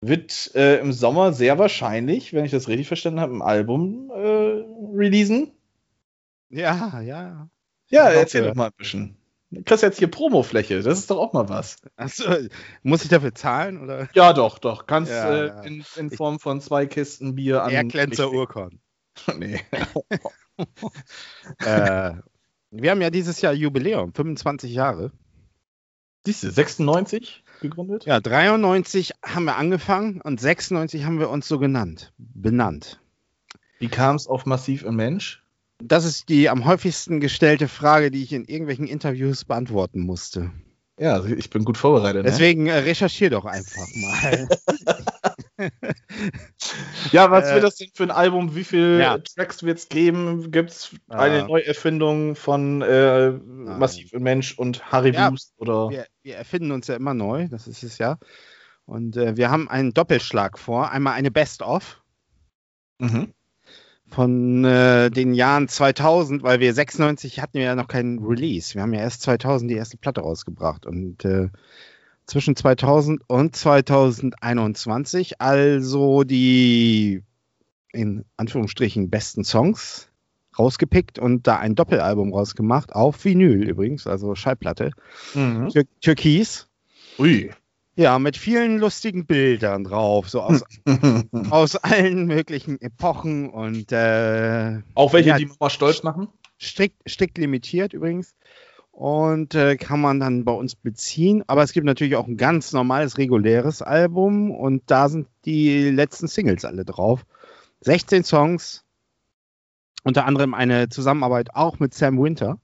wird 0.02 0.54
äh, 0.56 0.80
im 0.80 0.94
Sommer 0.94 1.34
sehr 1.34 1.58
wahrscheinlich, 1.58 2.34
wenn 2.34 2.46
ich 2.46 2.52
das 2.52 2.68
richtig 2.68 2.88
verstanden 2.88 3.20
habe, 3.20 3.36
ein 3.36 3.42
Album 3.42 4.12
äh, 4.12 4.64
releasen. 4.96 5.52
Ja, 6.50 7.02
ja. 7.02 7.50
Ja, 7.90 8.10
erzähl 8.10 8.48
doch 8.48 8.56
mal 8.56 8.68
ein 8.68 8.74
bisschen. 8.78 9.16
Du 9.52 9.64
kriegst 9.64 9.82
jetzt 9.82 9.98
hier 9.98 10.12
Promofläche, 10.12 10.82
das 10.82 11.00
ist 11.00 11.10
doch 11.10 11.18
auch 11.18 11.34
mal 11.34 11.50
was. 11.50 11.78
Achso, 11.96 12.32
muss 12.84 13.04
ich 13.04 13.10
dafür 13.10 13.34
zahlen 13.34 13.82
oder? 13.82 14.08
Ja, 14.14 14.34
doch, 14.34 14.60
doch. 14.60 14.86
Kannst 14.86 15.12
Ja, 15.12 15.32
äh, 15.32 15.48
ja. 15.48 15.62
in, 15.62 15.84
in 15.96 16.12
Form 16.12 16.40
von 16.40 16.62
zwei 16.62 16.86
Kisten 16.86 17.34
Bier 17.34 17.64
an. 17.64 17.72
Erklänzer 17.72 18.32
Urkorn. 18.32 18.80
Nee. 19.38 19.60
äh, 21.66 22.12
wir 22.72 22.92
haben 22.92 23.02
ja 23.02 23.10
dieses 23.10 23.42
Jahr 23.42 23.54
Jubiläum, 23.54 24.14
25 24.14 24.72
Jahre. 24.72 25.12
Siehst 26.26 26.44
du, 26.44 26.52
96 26.52 27.44
gegründet? 27.62 28.06
Ja, 28.06 28.20
93 28.20 29.14
haben 29.24 29.46
wir 29.46 29.56
angefangen 29.56 30.22
und 30.22 30.40
96 30.40 31.06
haben 31.06 31.20
wir 31.20 31.30
uns 31.30 31.48
so 31.48 31.60
genannt, 31.60 32.14
benannt. 32.18 33.00
Wie 33.80 33.88
kam 33.88 34.16
es 34.16 34.28
auf 34.28 34.46
Massiv 34.46 34.84
im 34.84 34.96
Mensch? 34.96 35.44
Das 35.82 36.04
ist 36.04 36.28
die 36.28 36.50
am 36.50 36.66
häufigsten 36.66 37.22
gestellte 37.22 37.70
Frage, 37.70 38.12
die 38.12 38.22
ich 38.22 38.34
in 38.34 38.44
irgendwelchen 38.44 38.86
Interviews 38.86 39.46
beantworten 39.46 40.02
musste. 40.02 40.52
Ja, 41.00 41.24
ich 41.24 41.50
bin 41.50 41.64
gut 41.64 41.78
vorbereitet. 41.78 42.26
Ne? 42.26 42.30
Deswegen 42.30 42.68
äh, 42.68 42.80
recherchier 42.80 43.30
doch 43.30 43.46
einfach 43.46 43.88
mal. 43.96 44.50
Ja, 47.12 47.32
was 47.32 47.48
Äh, 47.50 47.56
wird 47.56 47.64
das 47.64 47.76
denn 47.78 47.90
für 47.94 48.04
ein 48.04 48.12
Album? 48.12 48.56
Wie 48.56 48.64
viele 48.64 49.00
Ja. 49.00 49.18
Tracks 49.18 49.64
wird 49.64 49.80
es 49.80 49.90
geben? 49.90 50.52
Gibt 50.52 50.72
es 50.72 50.96
Ah. 51.10 51.20
eine 51.20 51.48
Neuerfindung 51.48 52.36
von 52.36 52.82
äh, 52.82 53.32
Massiv 53.32 54.14
im 54.14 54.24
Mensch 54.24 54.58
und 54.58 54.92
Harry 54.92 55.12
Ja, 55.14 55.30
Boost? 55.30 55.54
Oder? 55.58 55.90
wir, 55.90 56.06
wir 56.24 56.36
erfinden 56.36 56.72
uns 56.72 56.88
ja 56.88 56.96
immer 56.96 57.14
neu, 57.14 57.48
das 57.50 57.68
ist 57.68 57.84
es 57.84 57.98
ja. 57.98 58.18
Und 58.86 59.18
äh, 59.18 59.38
wir 59.38 59.50
haben 59.52 59.70
einen 59.70 59.94
Doppelschlag 59.94 60.58
vor. 60.60 60.92
Einmal 60.92 61.14
eine 61.14 61.32
Best-of 61.32 62.02
Mhm. 63.00 63.34
von 64.10 64.66
äh, 64.66 65.10
den 65.10 65.34
Jahren 65.34 65.68
2000, 65.70 66.44
weil 66.44 66.60
wir 66.60 66.74
96 66.74 67.40
hatten 67.40 67.54
wir 67.60 67.64
ja 67.66 67.76
noch 67.76 67.88
keinen 67.88 68.20
Release. 68.20 68.74
Wir 68.76 68.82
haben 68.82 68.94
ja 68.94 69.02
erst 69.02 69.22
2000 69.22 69.72
die 69.72 69.76
erste 69.76 69.98
Platte 69.98 70.22
rausgebracht 70.22 70.86
und 70.86 71.24
äh, 71.26 71.50
zwischen 72.30 72.56
2000 72.56 73.22
und 73.28 73.56
2021 73.56 75.42
also 75.42 76.24
die 76.24 77.24
in 77.92 78.24
Anführungsstrichen 78.38 79.10
besten 79.10 79.44
Songs 79.44 80.10
rausgepickt 80.58 81.18
und 81.20 81.48
da 81.48 81.58
ein 81.58 81.76
Doppelalbum 81.76 82.34
rausgemacht, 82.34 82.94
auf 82.94 83.24
Vinyl 83.26 83.68
übrigens, 83.70 84.06
also 84.06 84.36
Schallplatte. 84.36 84.92
Mhm. 85.34 85.70
Tür 85.70 85.84
Türkis. 86.02 86.68
Ui. 87.18 87.50
Ja, 87.96 88.20
mit 88.20 88.38
vielen 88.38 88.78
lustigen 88.78 89.26
Bildern 89.26 89.84
drauf, 89.84 90.30
so 90.30 90.42
aus, 90.42 90.64
aus 91.50 91.76
allen 91.78 92.26
möglichen 92.28 92.80
Epochen 92.80 93.50
und 93.50 93.92
äh, 93.92 94.80
Auch 94.94 95.14
welche, 95.14 95.30
Ja. 95.30 95.38
die 95.38 95.48
Mama 95.48 95.70
stolz 95.70 96.04
machen? 96.04 96.28
strikt, 96.62 97.10
strikt 97.10 97.38
limitiert 97.38 97.94
übrigens. 97.94 98.36
Und 99.00 99.56
äh, 99.56 99.77
kann 99.77 100.01
man 100.01 100.20
dann 100.20 100.44
bei 100.44 100.51
uns 100.51 100.75
beziehen. 100.75 101.46
Aber 101.48 101.63
es 101.63 101.72
gibt 101.72 101.86
natürlich 101.86 102.18
auch 102.18 102.27
ein 102.27 102.36
ganz 102.36 102.74
normales, 102.74 103.18
reguläres 103.18 103.82
Album 103.82 104.51
und 104.51 104.84
da 104.88 105.08
sind 105.08 105.29
die 105.46 105.89
letzten 105.89 106.27
Singles 106.27 106.65
alle 106.65 106.84
drauf. 106.84 107.25
16 107.79 108.25
Songs, 108.25 108.84
unter 110.03 110.25
anderem 110.25 110.53
eine 110.53 110.89
Zusammenarbeit 110.89 111.56
auch 111.56 111.79
mit 111.79 111.94
Sam 111.94 112.22
Winter. 112.22 112.60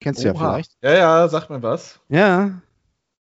Kennst 0.00 0.24
du 0.24 0.26
ja 0.26 0.34
Oha. 0.34 0.50
vielleicht. 0.54 0.72
Ja, 0.82 0.92
ja, 0.94 1.28
sag 1.28 1.50
mir 1.50 1.62
was. 1.62 2.00
Ja. 2.08 2.60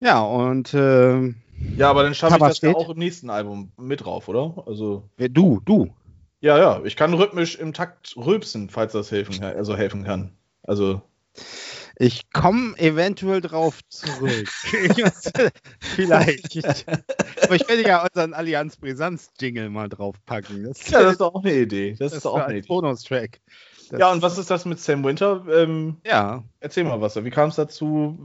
Ja, 0.00 0.22
und 0.22 0.72
äh, 0.72 1.34
Ja, 1.76 1.90
aber 1.90 2.02
dann 2.04 2.14
schaffe 2.14 2.36
ich 2.36 2.40
das 2.44 2.62
ja 2.62 2.74
auch 2.74 2.88
im 2.88 2.98
nächsten 2.98 3.28
Album 3.28 3.72
mit 3.76 4.06
drauf, 4.06 4.26
oder? 4.28 4.64
Also. 4.66 5.02
wer- 5.18 5.28
du, 5.28 5.60
du. 5.66 5.92
Ja, 6.40 6.56
ja, 6.56 6.80
ich 6.82 6.96
kann 6.96 7.12
rhythmisch 7.12 7.56
im 7.56 7.74
Takt 7.74 8.16
rülpsen, 8.16 8.70
falls 8.70 8.92
das 8.92 9.10
helfen 9.10 9.44
also 9.44 9.76
helfen 9.76 10.04
kann. 10.04 10.30
Also, 10.62 11.02
Ich 11.96 12.30
komme 12.32 12.76
eventuell 12.78 13.40
drauf 13.40 13.80
zurück. 13.88 14.48
Vielleicht. 15.80 16.86
Aber 17.42 17.54
ich 17.54 17.68
werde 17.68 17.82
ja 17.86 18.02
unseren 18.04 18.34
Allianz 18.34 18.76
Brisanz 18.76 19.30
Jingle 19.40 19.70
mal 19.70 19.88
draufpacken. 19.88 20.64
Das, 20.64 20.88
ja, 20.90 21.02
das 21.02 21.12
ist 21.12 21.20
doch 21.20 21.34
auch 21.34 21.44
eine 21.44 21.54
Idee. 21.54 21.90
Das, 21.92 21.98
das 21.98 22.12
ist 22.14 22.24
doch 22.24 22.34
auch 22.34 22.46
ein. 22.46 22.62
Bonustrack. 22.66 23.40
Ja, 23.96 24.10
und 24.10 24.22
was 24.22 24.38
ist 24.38 24.50
das 24.50 24.64
mit 24.64 24.80
Sam 24.80 25.04
Winter? 25.04 25.44
Ähm, 25.50 25.98
Ja, 26.04 26.42
erzähl 26.60 26.84
mal 26.84 27.00
was. 27.00 27.22
Wie 27.22 27.30
kam 27.30 27.50
es 27.50 27.56
dazu? 27.56 28.18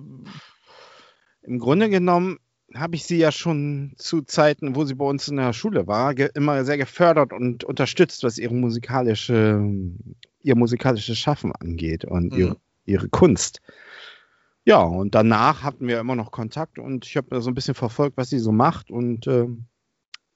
im 1.42 1.58
Grunde 1.60 1.90
genommen 1.90 2.38
habe 2.76 2.96
ich 2.96 3.04
sie 3.06 3.18
ja 3.18 3.32
schon 3.32 3.94
zu 3.98 4.22
Zeiten, 4.22 4.76
wo 4.76 4.86
sie 4.86 4.94
bei 4.94 5.06
uns 5.06 5.28
in 5.28 5.38
der 5.38 5.54
Schule 5.54 5.88
war, 5.88 6.16
immer 6.36 6.64
sehr 6.66 6.78
gefördert 6.78 7.34
und 7.34 7.64
unterstützt, 7.64 8.24
was 8.24 8.38
ihre 8.38 8.54
musikalische, 8.54 9.60
ihr 10.44 10.56
musikalisches 10.56 11.18
Schaffen 11.18 11.52
angeht 11.56 12.06
und 12.06 12.32
Mhm. 12.34 12.40
ihre, 12.40 12.58
ihre 12.90 13.10
Kunst. 13.10 13.62
Ja, 14.66 14.82
und 14.82 15.16
danach 15.16 15.64
hatten 15.64 15.88
wir 15.88 16.00
immer 16.00 16.16
noch 16.16 16.32
Kontakt 16.32 16.80
und 16.80 17.06
ich 17.06 17.18
habe 17.18 17.42
so 17.42 17.50
ein 17.50 17.56
bisschen 17.56 17.76
verfolgt, 17.76 18.18
was 18.18 18.30
sie 18.30 18.40
so 18.40 18.52
macht 18.52 18.92
und 18.92 19.26
ähm, 19.28 19.66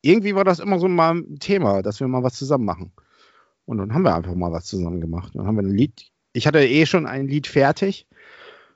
irgendwie 0.01 0.35
war 0.35 0.43
das 0.43 0.59
immer 0.59 0.79
so 0.79 0.87
mal 0.87 1.15
ein 1.15 1.39
Thema, 1.39 1.81
dass 1.81 1.99
wir 1.99 2.07
mal 2.07 2.23
was 2.23 2.35
zusammen 2.35 2.65
machen. 2.65 2.91
Und 3.65 3.77
dann 3.77 3.93
haben 3.93 4.03
wir 4.03 4.13
einfach 4.13 4.35
mal 4.35 4.51
was 4.51 4.65
zusammen 4.65 4.99
gemacht. 4.99 5.33
Dann 5.35 5.47
haben 5.47 5.55
wir 5.55 5.63
ein 5.63 5.75
Lied. 5.75 6.11
Ich 6.33 6.45
hatte 6.45 6.65
eh 6.65 6.85
schon 6.85 7.05
ein 7.05 7.27
Lied 7.27 7.47
fertig, 7.47 8.07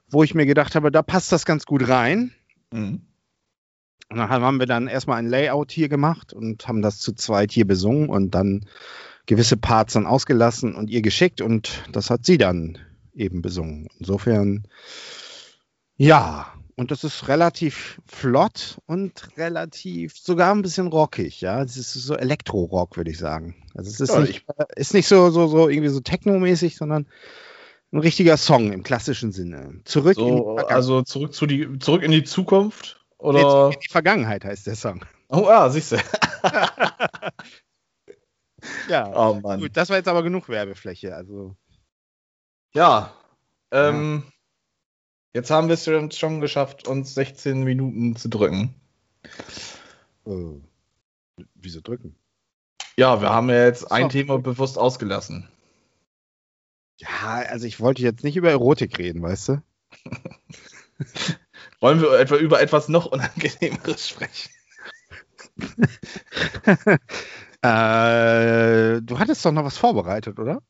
wo 0.10 0.24
ich 0.24 0.34
mir 0.34 0.46
gedacht 0.46 0.76
habe, 0.76 0.92
da 0.92 1.02
passt 1.02 1.32
das 1.32 1.46
ganz 1.46 1.66
gut 1.66 1.88
rein. 1.90 2.32
Mhm. 2.72 3.02
Und 4.10 4.18
dann 4.18 4.30
haben 4.30 4.60
wir 4.60 4.68
dann 4.68 4.88
erstmal 4.88 5.20
ein 5.20 5.28
Layout 5.28 5.72
hier 5.72 5.90
gemacht 5.90 6.32
und 6.32 6.66
haben 6.68 6.82
das 6.82 7.00
zu 7.00 7.14
zweit 7.14 7.52
hier 7.52 7.68
besungen 7.68 8.08
und 8.08 8.32
dann 8.32 8.66
gewisse 9.26 9.58
Parts 9.58 9.94
dann 9.94 10.06
ausgelassen 10.06 10.76
und 10.76 10.90
ihr 10.90 11.02
geschickt 11.02 11.42
und 11.42 11.84
das 11.92 12.10
hat 12.10 12.26
sie 12.26 12.38
dann 12.38 12.78
eben 13.18 13.42
besungen. 13.42 13.88
Insofern, 14.00 14.68
ja, 15.98 16.54
und 16.76 16.92
das 16.92 17.04
ist 17.04 17.28
relativ 17.28 18.00
flott 18.06 18.78
und 18.86 19.30
relativ 19.38 20.16
sogar 20.18 20.54
ein 20.54 20.62
bisschen 20.62 20.88
rockig, 20.88 21.42
ja. 21.42 21.62
Es 21.64 21.76
ist 21.76 21.94
so 21.94 22.16
Elektro-Rock, 22.16 22.98
würde 22.98 23.10
ich 23.12 23.18
sagen. 23.18 23.56
Also 23.74 23.90
es 23.90 24.00
ist 24.00 24.14
Ja, 24.14 24.20
nicht, 24.20 24.46
äh, 24.58 24.66
ist 24.76 24.94
nicht 24.94 25.08
so, 25.08 25.30
so, 25.32 25.48
so 25.48 25.70
irgendwie 25.70 25.90
so 25.90 26.00
technomäßig, 26.02 26.78
sondern 26.78 27.08
ein 27.92 28.00
richtiger 28.00 28.38
Song 28.38 28.72
im 28.74 28.84
klassischen 28.84 29.32
Sinne. 29.32 29.82
Zurück, 29.86 30.18
in, 30.20 30.36
die 30.36 30.44
So, 30.44 30.56
Vergangenheit. 30.56 30.76
also 30.76 31.02
zurück, 31.04 31.34
zu 31.34 31.46
die, 31.48 31.80
zurück 31.80 32.04
in 32.04 32.12
die 32.12 32.24
Zukunft? 32.24 33.00
Nee, 33.32 33.40
Oder? 33.40 33.50
zurück 33.50 33.74
in 33.74 33.80
die 33.80 33.92
Vergangenheit 33.92 34.46
heißt 34.46 34.68
der 34.68 34.76
Song. 34.76 35.04
Oh, 35.30 35.48
ah, 35.48 35.70
siehst 35.70 35.94
du. 35.94 35.98
Ja. 38.88 39.12
Oh, 39.14 39.40
Mann. 39.42 39.60
Gut, 39.60 39.78
das 39.78 39.90
war 39.90 39.98
jetzt 39.98 40.08
aber 40.08 40.24
genug 40.24 40.50
Werbefläche. 40.50 41.16
Also, 41.16 41.56
Ja. 42.74 43.14
Ähm, 43.72 44.24
Jetzt 45.34 45.52
haben 45.52 45.68
wir 45.68 45.74
es 45.76 45.86
schon- 46.18 46.42
geschafft, 46.42 46.88
uns 46.88 47.14
16 47.14 47.64
Minuten 47.64 48.16
zu 48.16 48.30
drücken. 48.30 48.74
äh, 50.26 50.60
wieso 51.56 51.82
drücken? 51.82 52.16
Ja, 52.98 53.22
wir 53.22 53.30
haben 53.30 53.50
ja 53.50 53.66
jetzt 53.66 53.92
ein. 53.92 54.10
Thema 54.10 54.40
bewusst 54.40 54.78
ausgelassen. 54.78 55.48
Ja, 57.00 57.44
also 57.50 57.68
ich 57.68 57.80
wollte 57.80 58.02
jetzt 58.02 58.24
nicht 58.24 58.36
über 58.38 58.50
Erotik 58.50 58.98
reden, 58.98 59.22
weißt 59.22 59.50
du? 59.50 59.62
Wollen 61.80 62.02
wir 62.02 62.18
etwa 62.20 62.38
über 62.38 62.60
etwas 62.60 62.90
noch 62.90 63.06
Unangenehmeres 63.06 64.10
sprechen? 64.10 64.50
Äh, 67.64 69.02
du 69.02 69.18
hattest 69.18 69.44
doch 69.44 69.52
noch 69.52 69.66
was 69.66 69.80
vorbereitet, 69.80 70.38
oder? 70.38 70.62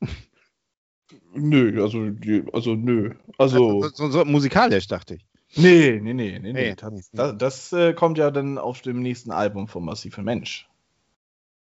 Nö, 1.38 1.84
also, 1.84 2.12
also 2.52 2.76
nö. 2.76 3.14
Also, 3.38 3.82
so, 3.84 3.90
so, 3.90 4.10
so 4.10 4.26
musikalisch, 4.26 4.88
dachte 4.88 5.16
ich. 5.16 5.26
nee, 5.56 6.00
nee, 6.02 6.14
nee, 6.14 6.40
nee, 6.40 6.54
nee. 6.54 6.76
Nee. 6.76 6.76
Das, 7.14 7.38
das, 7.38 7.74
äh, 7.74 7.94
kommt 7.94 8.18
ja 8.18 8.32
dann 8.32 8.58
auf 8.58 8.82
dem 8.82 9.02
nächsten 9.02 9.32
Album 9.32 9.68
von 9.68 9.86
Massive 9.86 10.22
Mensch. 10.22 10.68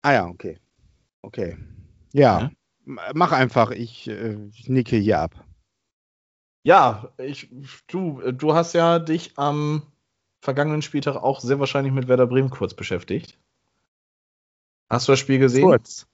Ah 0.01 0.13
ja, 0.13 0.27
okay. 0.27 0.57
Okay. 1.21 1.57
Ja, 2.13 2.41
Ja. 2.41 2.51
Mach 3.13 3.31
einfach. 3.31 3.69
Ich, 3.69 4.07
äh, 4.07 4.35
ich 4.51 4.67
nicke 4.67 4.97
hier 4.97 5.19
ab. 5.19 5.45
Ja, 6.63 7.13
ich, 7.19 7.49
du, 7.87 8.31
du 8.31 8.53
hast 8.55 8.73
ja 8.73 8.97
dich 8.97 9.37
am 9.37 9.83
vergangenen 10.41 10.81
Spieltag 10.81 11.15
auch 11.15 11.39
sehr 11.39 11.59
wahrscheinlich 11.59 11.93
mit 11.93 12.07
Werder 12.07 12.25
Bremen 12.25 12.49
kurz 12.49 12.73
beschäftigt. 12.73 13.37
Hast 14.89 15.07
du 15.07 15.11
das 15.11 15.19
Spiel 15.19 15.37
gesehen? 15.37 15.65
Kurz. 15.65 16.07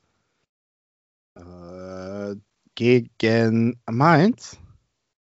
Gegen 2.75 3.79
Mainz? 3.89 4.57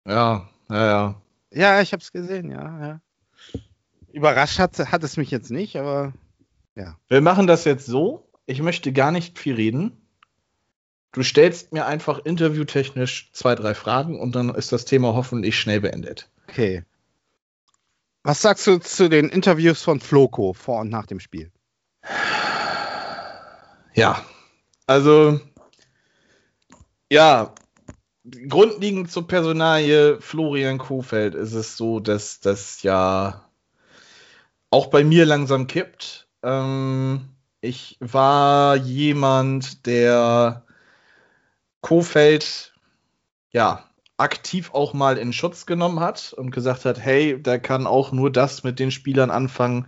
Ja, 0.05 0.49
ja, 0.69 0.85
ja. 0.85 1.21
Ja, 1.53 1.81
ich 1.81 1.91
habe 1.91 2.01
es 2.01 2.11
gesehen, 2.11 2.49
ja, 2.49 2.87
ja. 2.87 3.01
Überrascht 4.13 4.59
hat, 4.59 4.77
hat 4.77 5.03
es 5.03 5.17
mich 5.17 5.31
jetzt 5.31 5.51
nicht, 5.51 5.75
aber 5.77 6.13
Wir 7.09 7.21
machen 7.21 7.47
das 7.47 7.65
jetzt 7.65 7.85
so. 7.85 8.29
Ich 8.45 8.61
möchte 8.61 8.93
gar 8.93 9.11
nicht 9.11 9.37
viel 9.37 9.55
reden. 9.55 9.97
Du 11.11 11.23
stellst 11.23 11.73
mir 11.73 11.85
einfach 11.85 12.19
interviewtechnisch 12.19 13.31
zwei, 13.33 13.55
drei 13.55 13.73
Fragen 13.73 14.19
und 14.19 14.33
dann 14.33 14.53
ist 14.55 14.71
das 14.71 14.85
Thema 14.85 15.13
hoffentlich 15.13 15.59
schnell 15.59 15.81
beendet. 15.81 16.29
okay. 16.47 16.83
Was 18.23 18.41
sagst 18.41 18.67
du 18.67 18.77
zu 18.77 19.09
den 19.09 19.29
Interviews 19.29 19.81
von 19.81 19.99
Floco 19.99 20.53
vor 20.53 20.81
und 20.81 20.89
nach 20.89 21.07
dem 21.07 21.19
Spiel? 21.19 21.51
Ja, 23.93 24.23
also 24.85 25.39
ja, 27.11 27.53
grundlegend 28.47 29.11
zur 29.11 29.27
Personalie 29.27 30.21
Florian 30.21 30.77
Kofeld 30.77 31.35
ist 31.35 31.53
es 31.53 31.75
so, 31.75 31.99
dass 31.99 32.39
das 32.39 32.83
ja 32.83 33.49
auch 34.69 34.87
bei 34.87 35.03
mir 35.03 35.25
langsam 35.25 35.67
kippt. 35.67 36.29
Ähm, 36.41 37.27
ich 37.59 37.97
war 37.99 38.77
jemand, 38.77 39.85
der 39.87 40.63
Kofeld 41.81 42.73
ja 43.51 43.83
aktiv 44.15 44.69
auch 44.73 44.93
mal 44.93 45.17
in 45.17 45.33
Schutz 45.33 45.65
genommen 45.65 45.99
hat 45.99 46.31
und 46.31 46.51
gesagt 46.51 46.85
hat, 46.85 46.97
hey, 46.97 47.43
der 47.43 47.59
kann 47.59 47.87
auch 47.87 48.13
nur 48.13 48.31
das 48.31 48.63
mit 48.63 48.79
den 48.79 48.89
Spielern 48.89 49.31
anfangen 49.31 49.85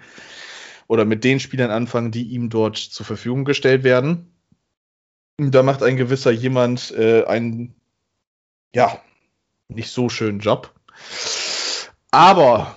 oder 0.87 1.05
mit 1.05 1.23
den 1.23 1.39
Spielern 1.39 1.71
anfangen, 1.71 2.11
die 2.11 2.23
ihm 2.33 2.49
dort 2.49 2.75
zur 2.75 3.05
Verfügung 3.05 3.45
gestellt 3.45 3.85
werden. 3.85 4.32
Da 5.37 5.63
macht 5.63 5.81
ein 5.81 5.97
gewisser 5.97 6.31
jemand 6.31 6.91
äh, 6.91 7.25
einen, 7.25 7.73
ja, 8.73 8.99
nicht 9.67 9.89
so 9.89 10.09
schönen 10.09 10.39
Job. 10.39 10.73
Aber 12.11 12.75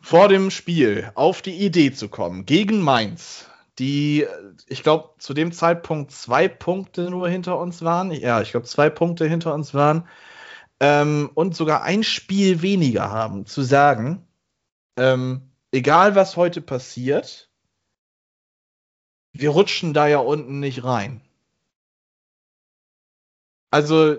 vor 0.00 0.28
dem 0.28 0.52
Spiel 0.52 1.10
auf 1.16 1.42
die 1.42 1.56
Idee 1.56 1.92
zu 1.92 2.08
kommen, 2.08 2.46
gegen 2.46 2.80
Mainz, 2.80 3.46
die, 3.80 4.26
ich 4.68 4.84
glaube, 4.84 5.10
zu 5.18 5.34
dem 5.34 5.50
Zeitpunkt 5.50 6.12
zwei 6.12 6.46
Punkte 6.46 7.10
nur 7.10 7.28
hinter 7.28 7.58
uns 7.58 7.82
waren. 7.82 8.12
Ja, 8.12 8.40
ich 8.40 8.52
glaube, 8.52 8.66
zwei 8.66 8.88
Punkte 8.88 9.26
hinter 9.26 9.52
uns 9.52 9.74
waren. 9.74 10.08
Ähm, 10.78 11.30
und 11.34 11.56
sogar 11.56 11.82
ein 11.82 12.04
Spiel 12.04 12.62
weniger 12.62 13.10
haben, 13.10 13.46
zu 13.46 13.62
sagen, 13.62 14.26
ähm, 14.96 15.50
egal 15.72 16.14
was 16.14 16.36
heute 16.36 16.60
passiert, 16.60 17.50
wir 19.32 19.50
rutschen 19.50 19.92
da 19.92 20.06
ja 20.06 20.18
unten 20.18 20.60
nicht 20.60 20.84
rein. 20.84 21.20
Also, 23.70 24.16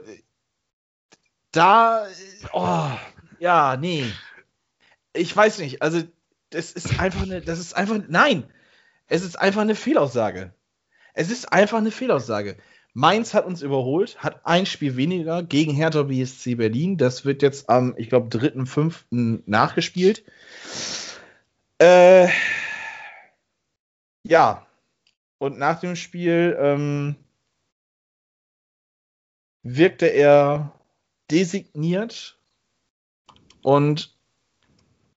da, 1.52 2.06
oh, 2.54 2.90
ja, 3.40 3.78
nee. 3.78 4.06
Ich 5.14 5.36
weiß 5.36 5.60
nicht, 5.60 5.82
also, 5.82 6.04
das 6.50 6.72
ist 6.72 7.00
einfach 7.00 7.24
eine, 7.24 7.42
das 7.42 7.60
ist 7.60 7.76
einfach, 7.76 8.00
nein, 8.08 8.44
es 9.08 9.24
ist 9.24 9.38
einfach 9.38 9.62
eine 9.62 9.76
Fehlaussage. 9.76 10.54
Es 11.14 11.32
ist 11.32 11.52
einfach 11.52 11.78
eine 11.78 11.92
Fehlaussage. 11.92 12.58
Mainz 12.94 13.34
hat 13.34 13.46
uns 13.46 13.62
überholt, 13.62 14.24
hat 14.24 14.46
ein 14.46 14.66
Spiel 14.66 14.98
weniger 14.98 15.44
gegen 15.44 15.74
Hertha 15.74 16.04
BSC 16.04 16.56
Berlin. 16.56 16.98
Das 16.98 17.26
wird 17.26 17.42
jetzt 17.42 17.70
am, 17.70 17.94
ich 17.98 18.10
glaube, 18.10 18.36
3.5. 18.36 19.44
nachgespielt. 19.46 20.24
Äh, 21.80 22.28
ja. 24.24 24.66
Und 25.38 25.60
nach 25.60 25.80
dem 25.80 25.96
Spiel 25.96 26.58
ähm, 26.60 27.16
wirkte 29.76 30.06
er 30.08 30.72
designiert 31.30 32.38
und 33.62 34.16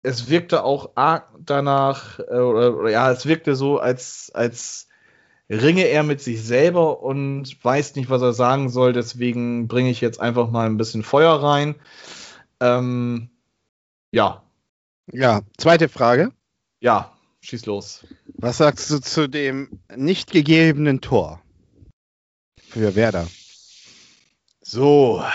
es 0.03 0.31
wirkte 0.31 0.65
auch 0.65 0.93
arg 0.95 1.29
danach, 1.39 2.19
äh, 2.21 2.39
oder, 2.39 2.89
ja, 2.91 3.11
es 3.11 3.27
wirkte 3.27 3.57
so, 3.57 3.79
als, 3.79 4.31
als 4.33 4.89
ringe 5.51 5.85
er 5.85 6.03
mit 6.03 6.21
sich 6.21 6.43
selber 6.43 7.03
und 7.03 7.63
weiß 7.63 7.97
nicht, 7.97 8.09
was 8.11 8.23
er 8.23 8.33
sagen 8.33 8.69
soll. 8.71 8.93
Deswegen 8.93 9.67
bringe 9.69 9.91
ich 9.91 10.01
jetzt 10.01 10.21
einfach 10.21 10.51
mal 10.51 10.67
ein 10.67 10.77
bisschen 10.77 11.03
Feuer 11.03 11.43
rein. 11.43 11.75
Ähm, 12.61 13.31
ja, 14.13 14.43
Ja, 15.13 15.43
zweite 15.59 15.89
Frage. 15.89 16.33
ja, 16.81 17.13
schieß 17.41 17.67
los. 17.67 18.07
Was 18.35 18.59
sagst 18.59 18.91
du 18.91 19.01
zu 19.01 19.29
dem 19.29 19.81
nicht 19.95 20.31
gegebenen 20.31 21.01
Tor 21.01 21.43
für 22.69 22.95
Werder? 22.95 23.27
So. 24.71 25.27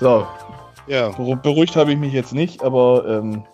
So, 0.00 0.26
Ja, 0.86 1.08
beru- 1.10 1.36
beruhigt 1.40 1.76
habe 1.76 1.92
ich 1.92 1.98
mich 1.98 2.12
jetzt 2.12 2.32
nicht, 2.32 2.62
aber 2.62 3.04
ähm, 3.06 3.44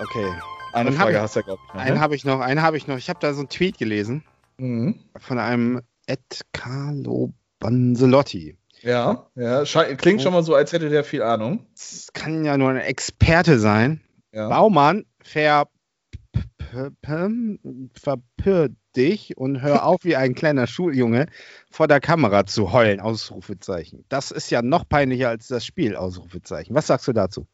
okay. 0.00 0.26
eine 0.72 0.90
Dann 0.90 0.98
Frage 0.98 1.12
ich- 1.16 1.18
hast 1.18 1.36
du 1.36 1.42
glaube 1.42 1.60
ich, 1.68 1.74
noch. 1.74 1.80
Einen 1.80 1.94
Ne? 1.94 2.00
habe 2.00 2.14
ich 2.16 2.24
noch, 2.24 2.40
einen 2.40 2.62
habe 2.62 2.76
ich 2.76 2.86
noch. 2.86 2.96
Ich 2.98 3.08
habe 3.08 3.20
da 3.20 3.32
so 3.32 3.40
einen 3.40 3.48
Tweet 3.48 3.78
gelesen 3.78 4.24
Mhm. 4.58 4.98
von 5.18 5.38
einem 5.38 5.80
Ed 6.06 6.42
Carlo 6.52 7.32
Banzelotti. 7.60 8.56
Ja, 8.82 9.26
ja, 9.36 9.62
klingt 9.96 10.22
schon 10.22 10.32
mal 10.32 10.42
so, 10.42 10.54
als 10.56 10.72
hätte 10.72 10.88
der 10.88 11.04
viel 11.04 11.22
Ahnung. 11.22 11.64
Das 11.74 12.08
kann 12.12 12.44
ja 12.44 12.58
nur 12.58 12.70
ein 12.70 12.76
Experte 12.78 13.58
sein. 13.60 14.00
Ja. 14.32 14.48
Baumann, 14.48 15.04
ver 15.22 15.68
verpür 17.94 18.70
dich 18.96 19.36
und 19.36 19.62
hör 19.62 19.86
auf, 19.86 19.98
wie 20.02 20.16
ein 20.16 20.34
kleiner 20.34 20.66
Schuljunge 20.66 21.26
vor 21.70 21.88
der 21.88 22.00
Kamera 22.00 22.46
zu 22.46 22.72
heulen, 22.72 23.00
Ausrufezeichen. 23.00 24.04
Das 24.08 24.30
ist 24.30 24.50
ja 24.50 24.62
noch 24.62 24.88
peinlicher 24.88 25.28
als 25.28 25.48
das 25.48 25.64
Spiel, 25.64 25.96
Ausrufezeichen. 25.96 26.74
Was 26.74 26.86
sagst 26.86 27.08
du 27.08 27.12
dazu? 27.12 27.46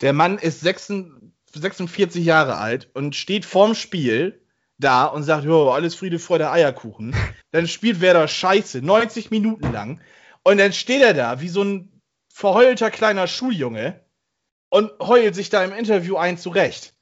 Der 0.00 0.12
Mann 0.12 0.38
ist 0.38 0.60
46 0.60 1.34
46 1.60 2.24
Jahre 2.24 2.58
alt 2.58 2.90
und 2.94 3.16
steht 3.16 3.44
vorm 3.44 3.74
Spiel 3.74 4.40
da 4.78 5.04
und 5.06 5.22
sagt, 5.22 5.44
jo, 5.44 5.70
alles 5.70 5.94
Friede, 5.94 6.18
Freude, 6.18 6.50
Eierkuchen. 6.50 7.14
Dann 7.52 7.68
spielt 7.68 8.00
Werder 8.00 8.28
Scheiße, 8.28 8.82
90 8.82 9.30
Minuten 9.30 9.72
lang. 9.72 10.00
Und 10.42 10.58
dann 10.58 10.72
steht 10.72 11.02
er 11.02 11.14
da 11.14 11.40
wie 11.40 11.48
so 11.48 11.62
ein 11.62 12.02
verheulter 12.28 12.90
kleiner 12.90 13.26
Schuljunge 13.26 14.04
und 14.68 14.90
heult 15.00 15.34
sich 15.34 15.50
da 15.50 15.64
im 15.64 15.72
Interview 15.72 16.16
ein 16.16 16.36
zurecht. 16.36 16.93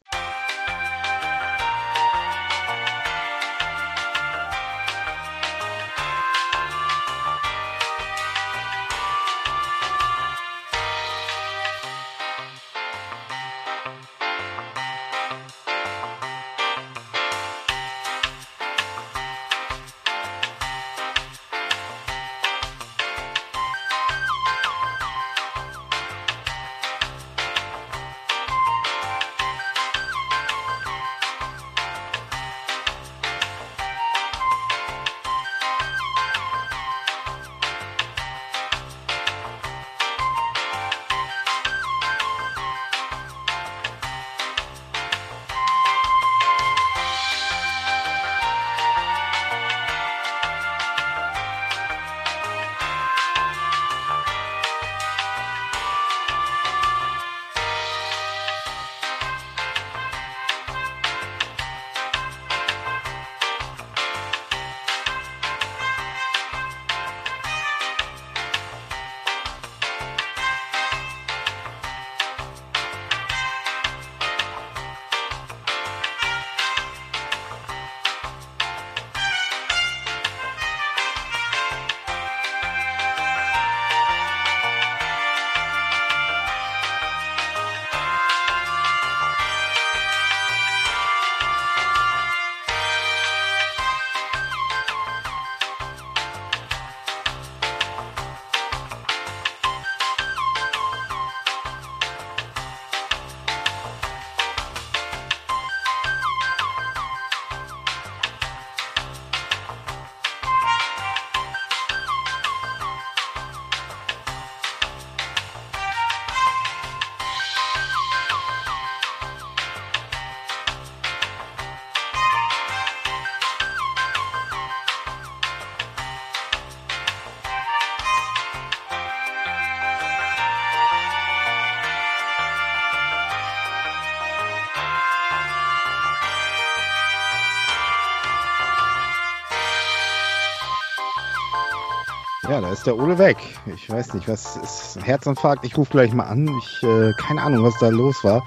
Ja, 142.53 142.61
da 142.61 142.71
ist 142.71 142.87
der 142.87 142.99
Ole 142.99 143.17
weg. 143.17 143.39
Ich 143.75 143.89
weiß 143.89 144.13
nicht, 144.13 144.29
was 144.29 144.59
ist 144.59 144.99
ein 144.99 145.05
Herzinfarkt. 145.05 145.65
Ich 145.65 145.75
rufe 145.79 145.91
gleich 145.91 146.13
mal 146.13 146.25
an. 146.25 146.51
Ich 146.59 146.83
äh, 146.83 147.15
keine 147.15 147.41
Ahnung, 147.41 147.65
was 147.65 147.79
da 147.79 147.89
los 147.89 148.23
war. 148.25 148.45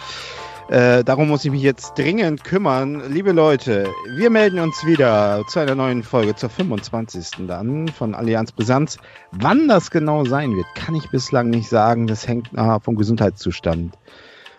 Äh, 0.69 1.03
darum 1.03 1.27
muss 1.27 1.43
ich 1.43 1.49
mich 1.49 1.63
jetzt 1.63 1.97
dringend 1.97 2.43
kümmern. 2.43 3.11
Liebe 3.11 3.31
Leute, 3.31 3.91
wir 4.09 4.29
melden 4.29 4.59
uns 4.59 4.85
wieder 4.85 5.41
zu 5.47 5.57
einer 5.57 5.73
neuen 5.73 6.03
Folge, 6.03 6.35
zur 6.35 6.51
25. 6.51 7.47
dann 7.47 7.87
von 7.87 8.13
Allianz 8.13 8.51
Brisanz. 8.51 8.99
Wann 9.31 9.67
das 9.67 9.89
genau 9.89 10.23
sein 10.23 10.55
wird, 10.55 10.67
kann 10.75 10.93
ich 10.93 11.09
bislang 11.09 11.49
nicht 11.49 11.67
sagen. 11.67 12.05
Das 12.05 12.27
hängt 12.27 12.53
äh, 12.53 12.79
vom 12.81 12.97
Gesundheitszustand 12.97 13.97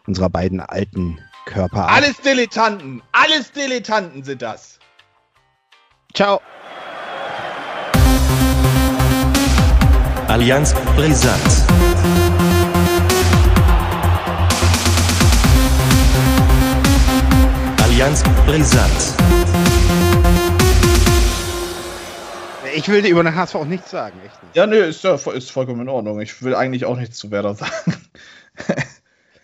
unserer 0.08 0.28
beiden 0.28 0.58
alten 0.58 1.20
Körper 1.44 1.84
ab. 1.84 1.92
Alles 1.92 2.20
Dilettanten, 2.20 3.00
alles 3.12 3.52
Dilettanten 3.52 4.24
sind 4.24 4.42
das. 4.42 4.80
Ciao. 6.14 6.40
Allianz 10.36 10.74
Brisant. 10.94 11.64
Allianz 17.82 18.22
Brisant. 18.44 18.90
Ich 22.74 22.86
will 22.88 23.00
dir 23.00 23.08
über 23.08 23.22
den 23.22 23.34
HSV 23.34 23.54
auch 23.54 23.64
nichts 23.64 23.90
sagen, 23.90 24.20
echt 24.26 24.42
nicht. 24.42 24.54
Ja, 24.54 24.66
nö, 24.66 24.76
ist 24.76 25.02
ja 25.04 25.14
ist 25.14 25.50
vollkommen 25.50 25.80
in 25.80 25.88
Ordnung. 25.88 26.20
Ich 26.20 26.42
will 26.42 26.54
eigentlich 26.54 26.84
auch 26.84 26.98
nichts 26.98 27.16
zu 27.16 27.30
Werder 27.30 27.54
sagen. 27.54 27.94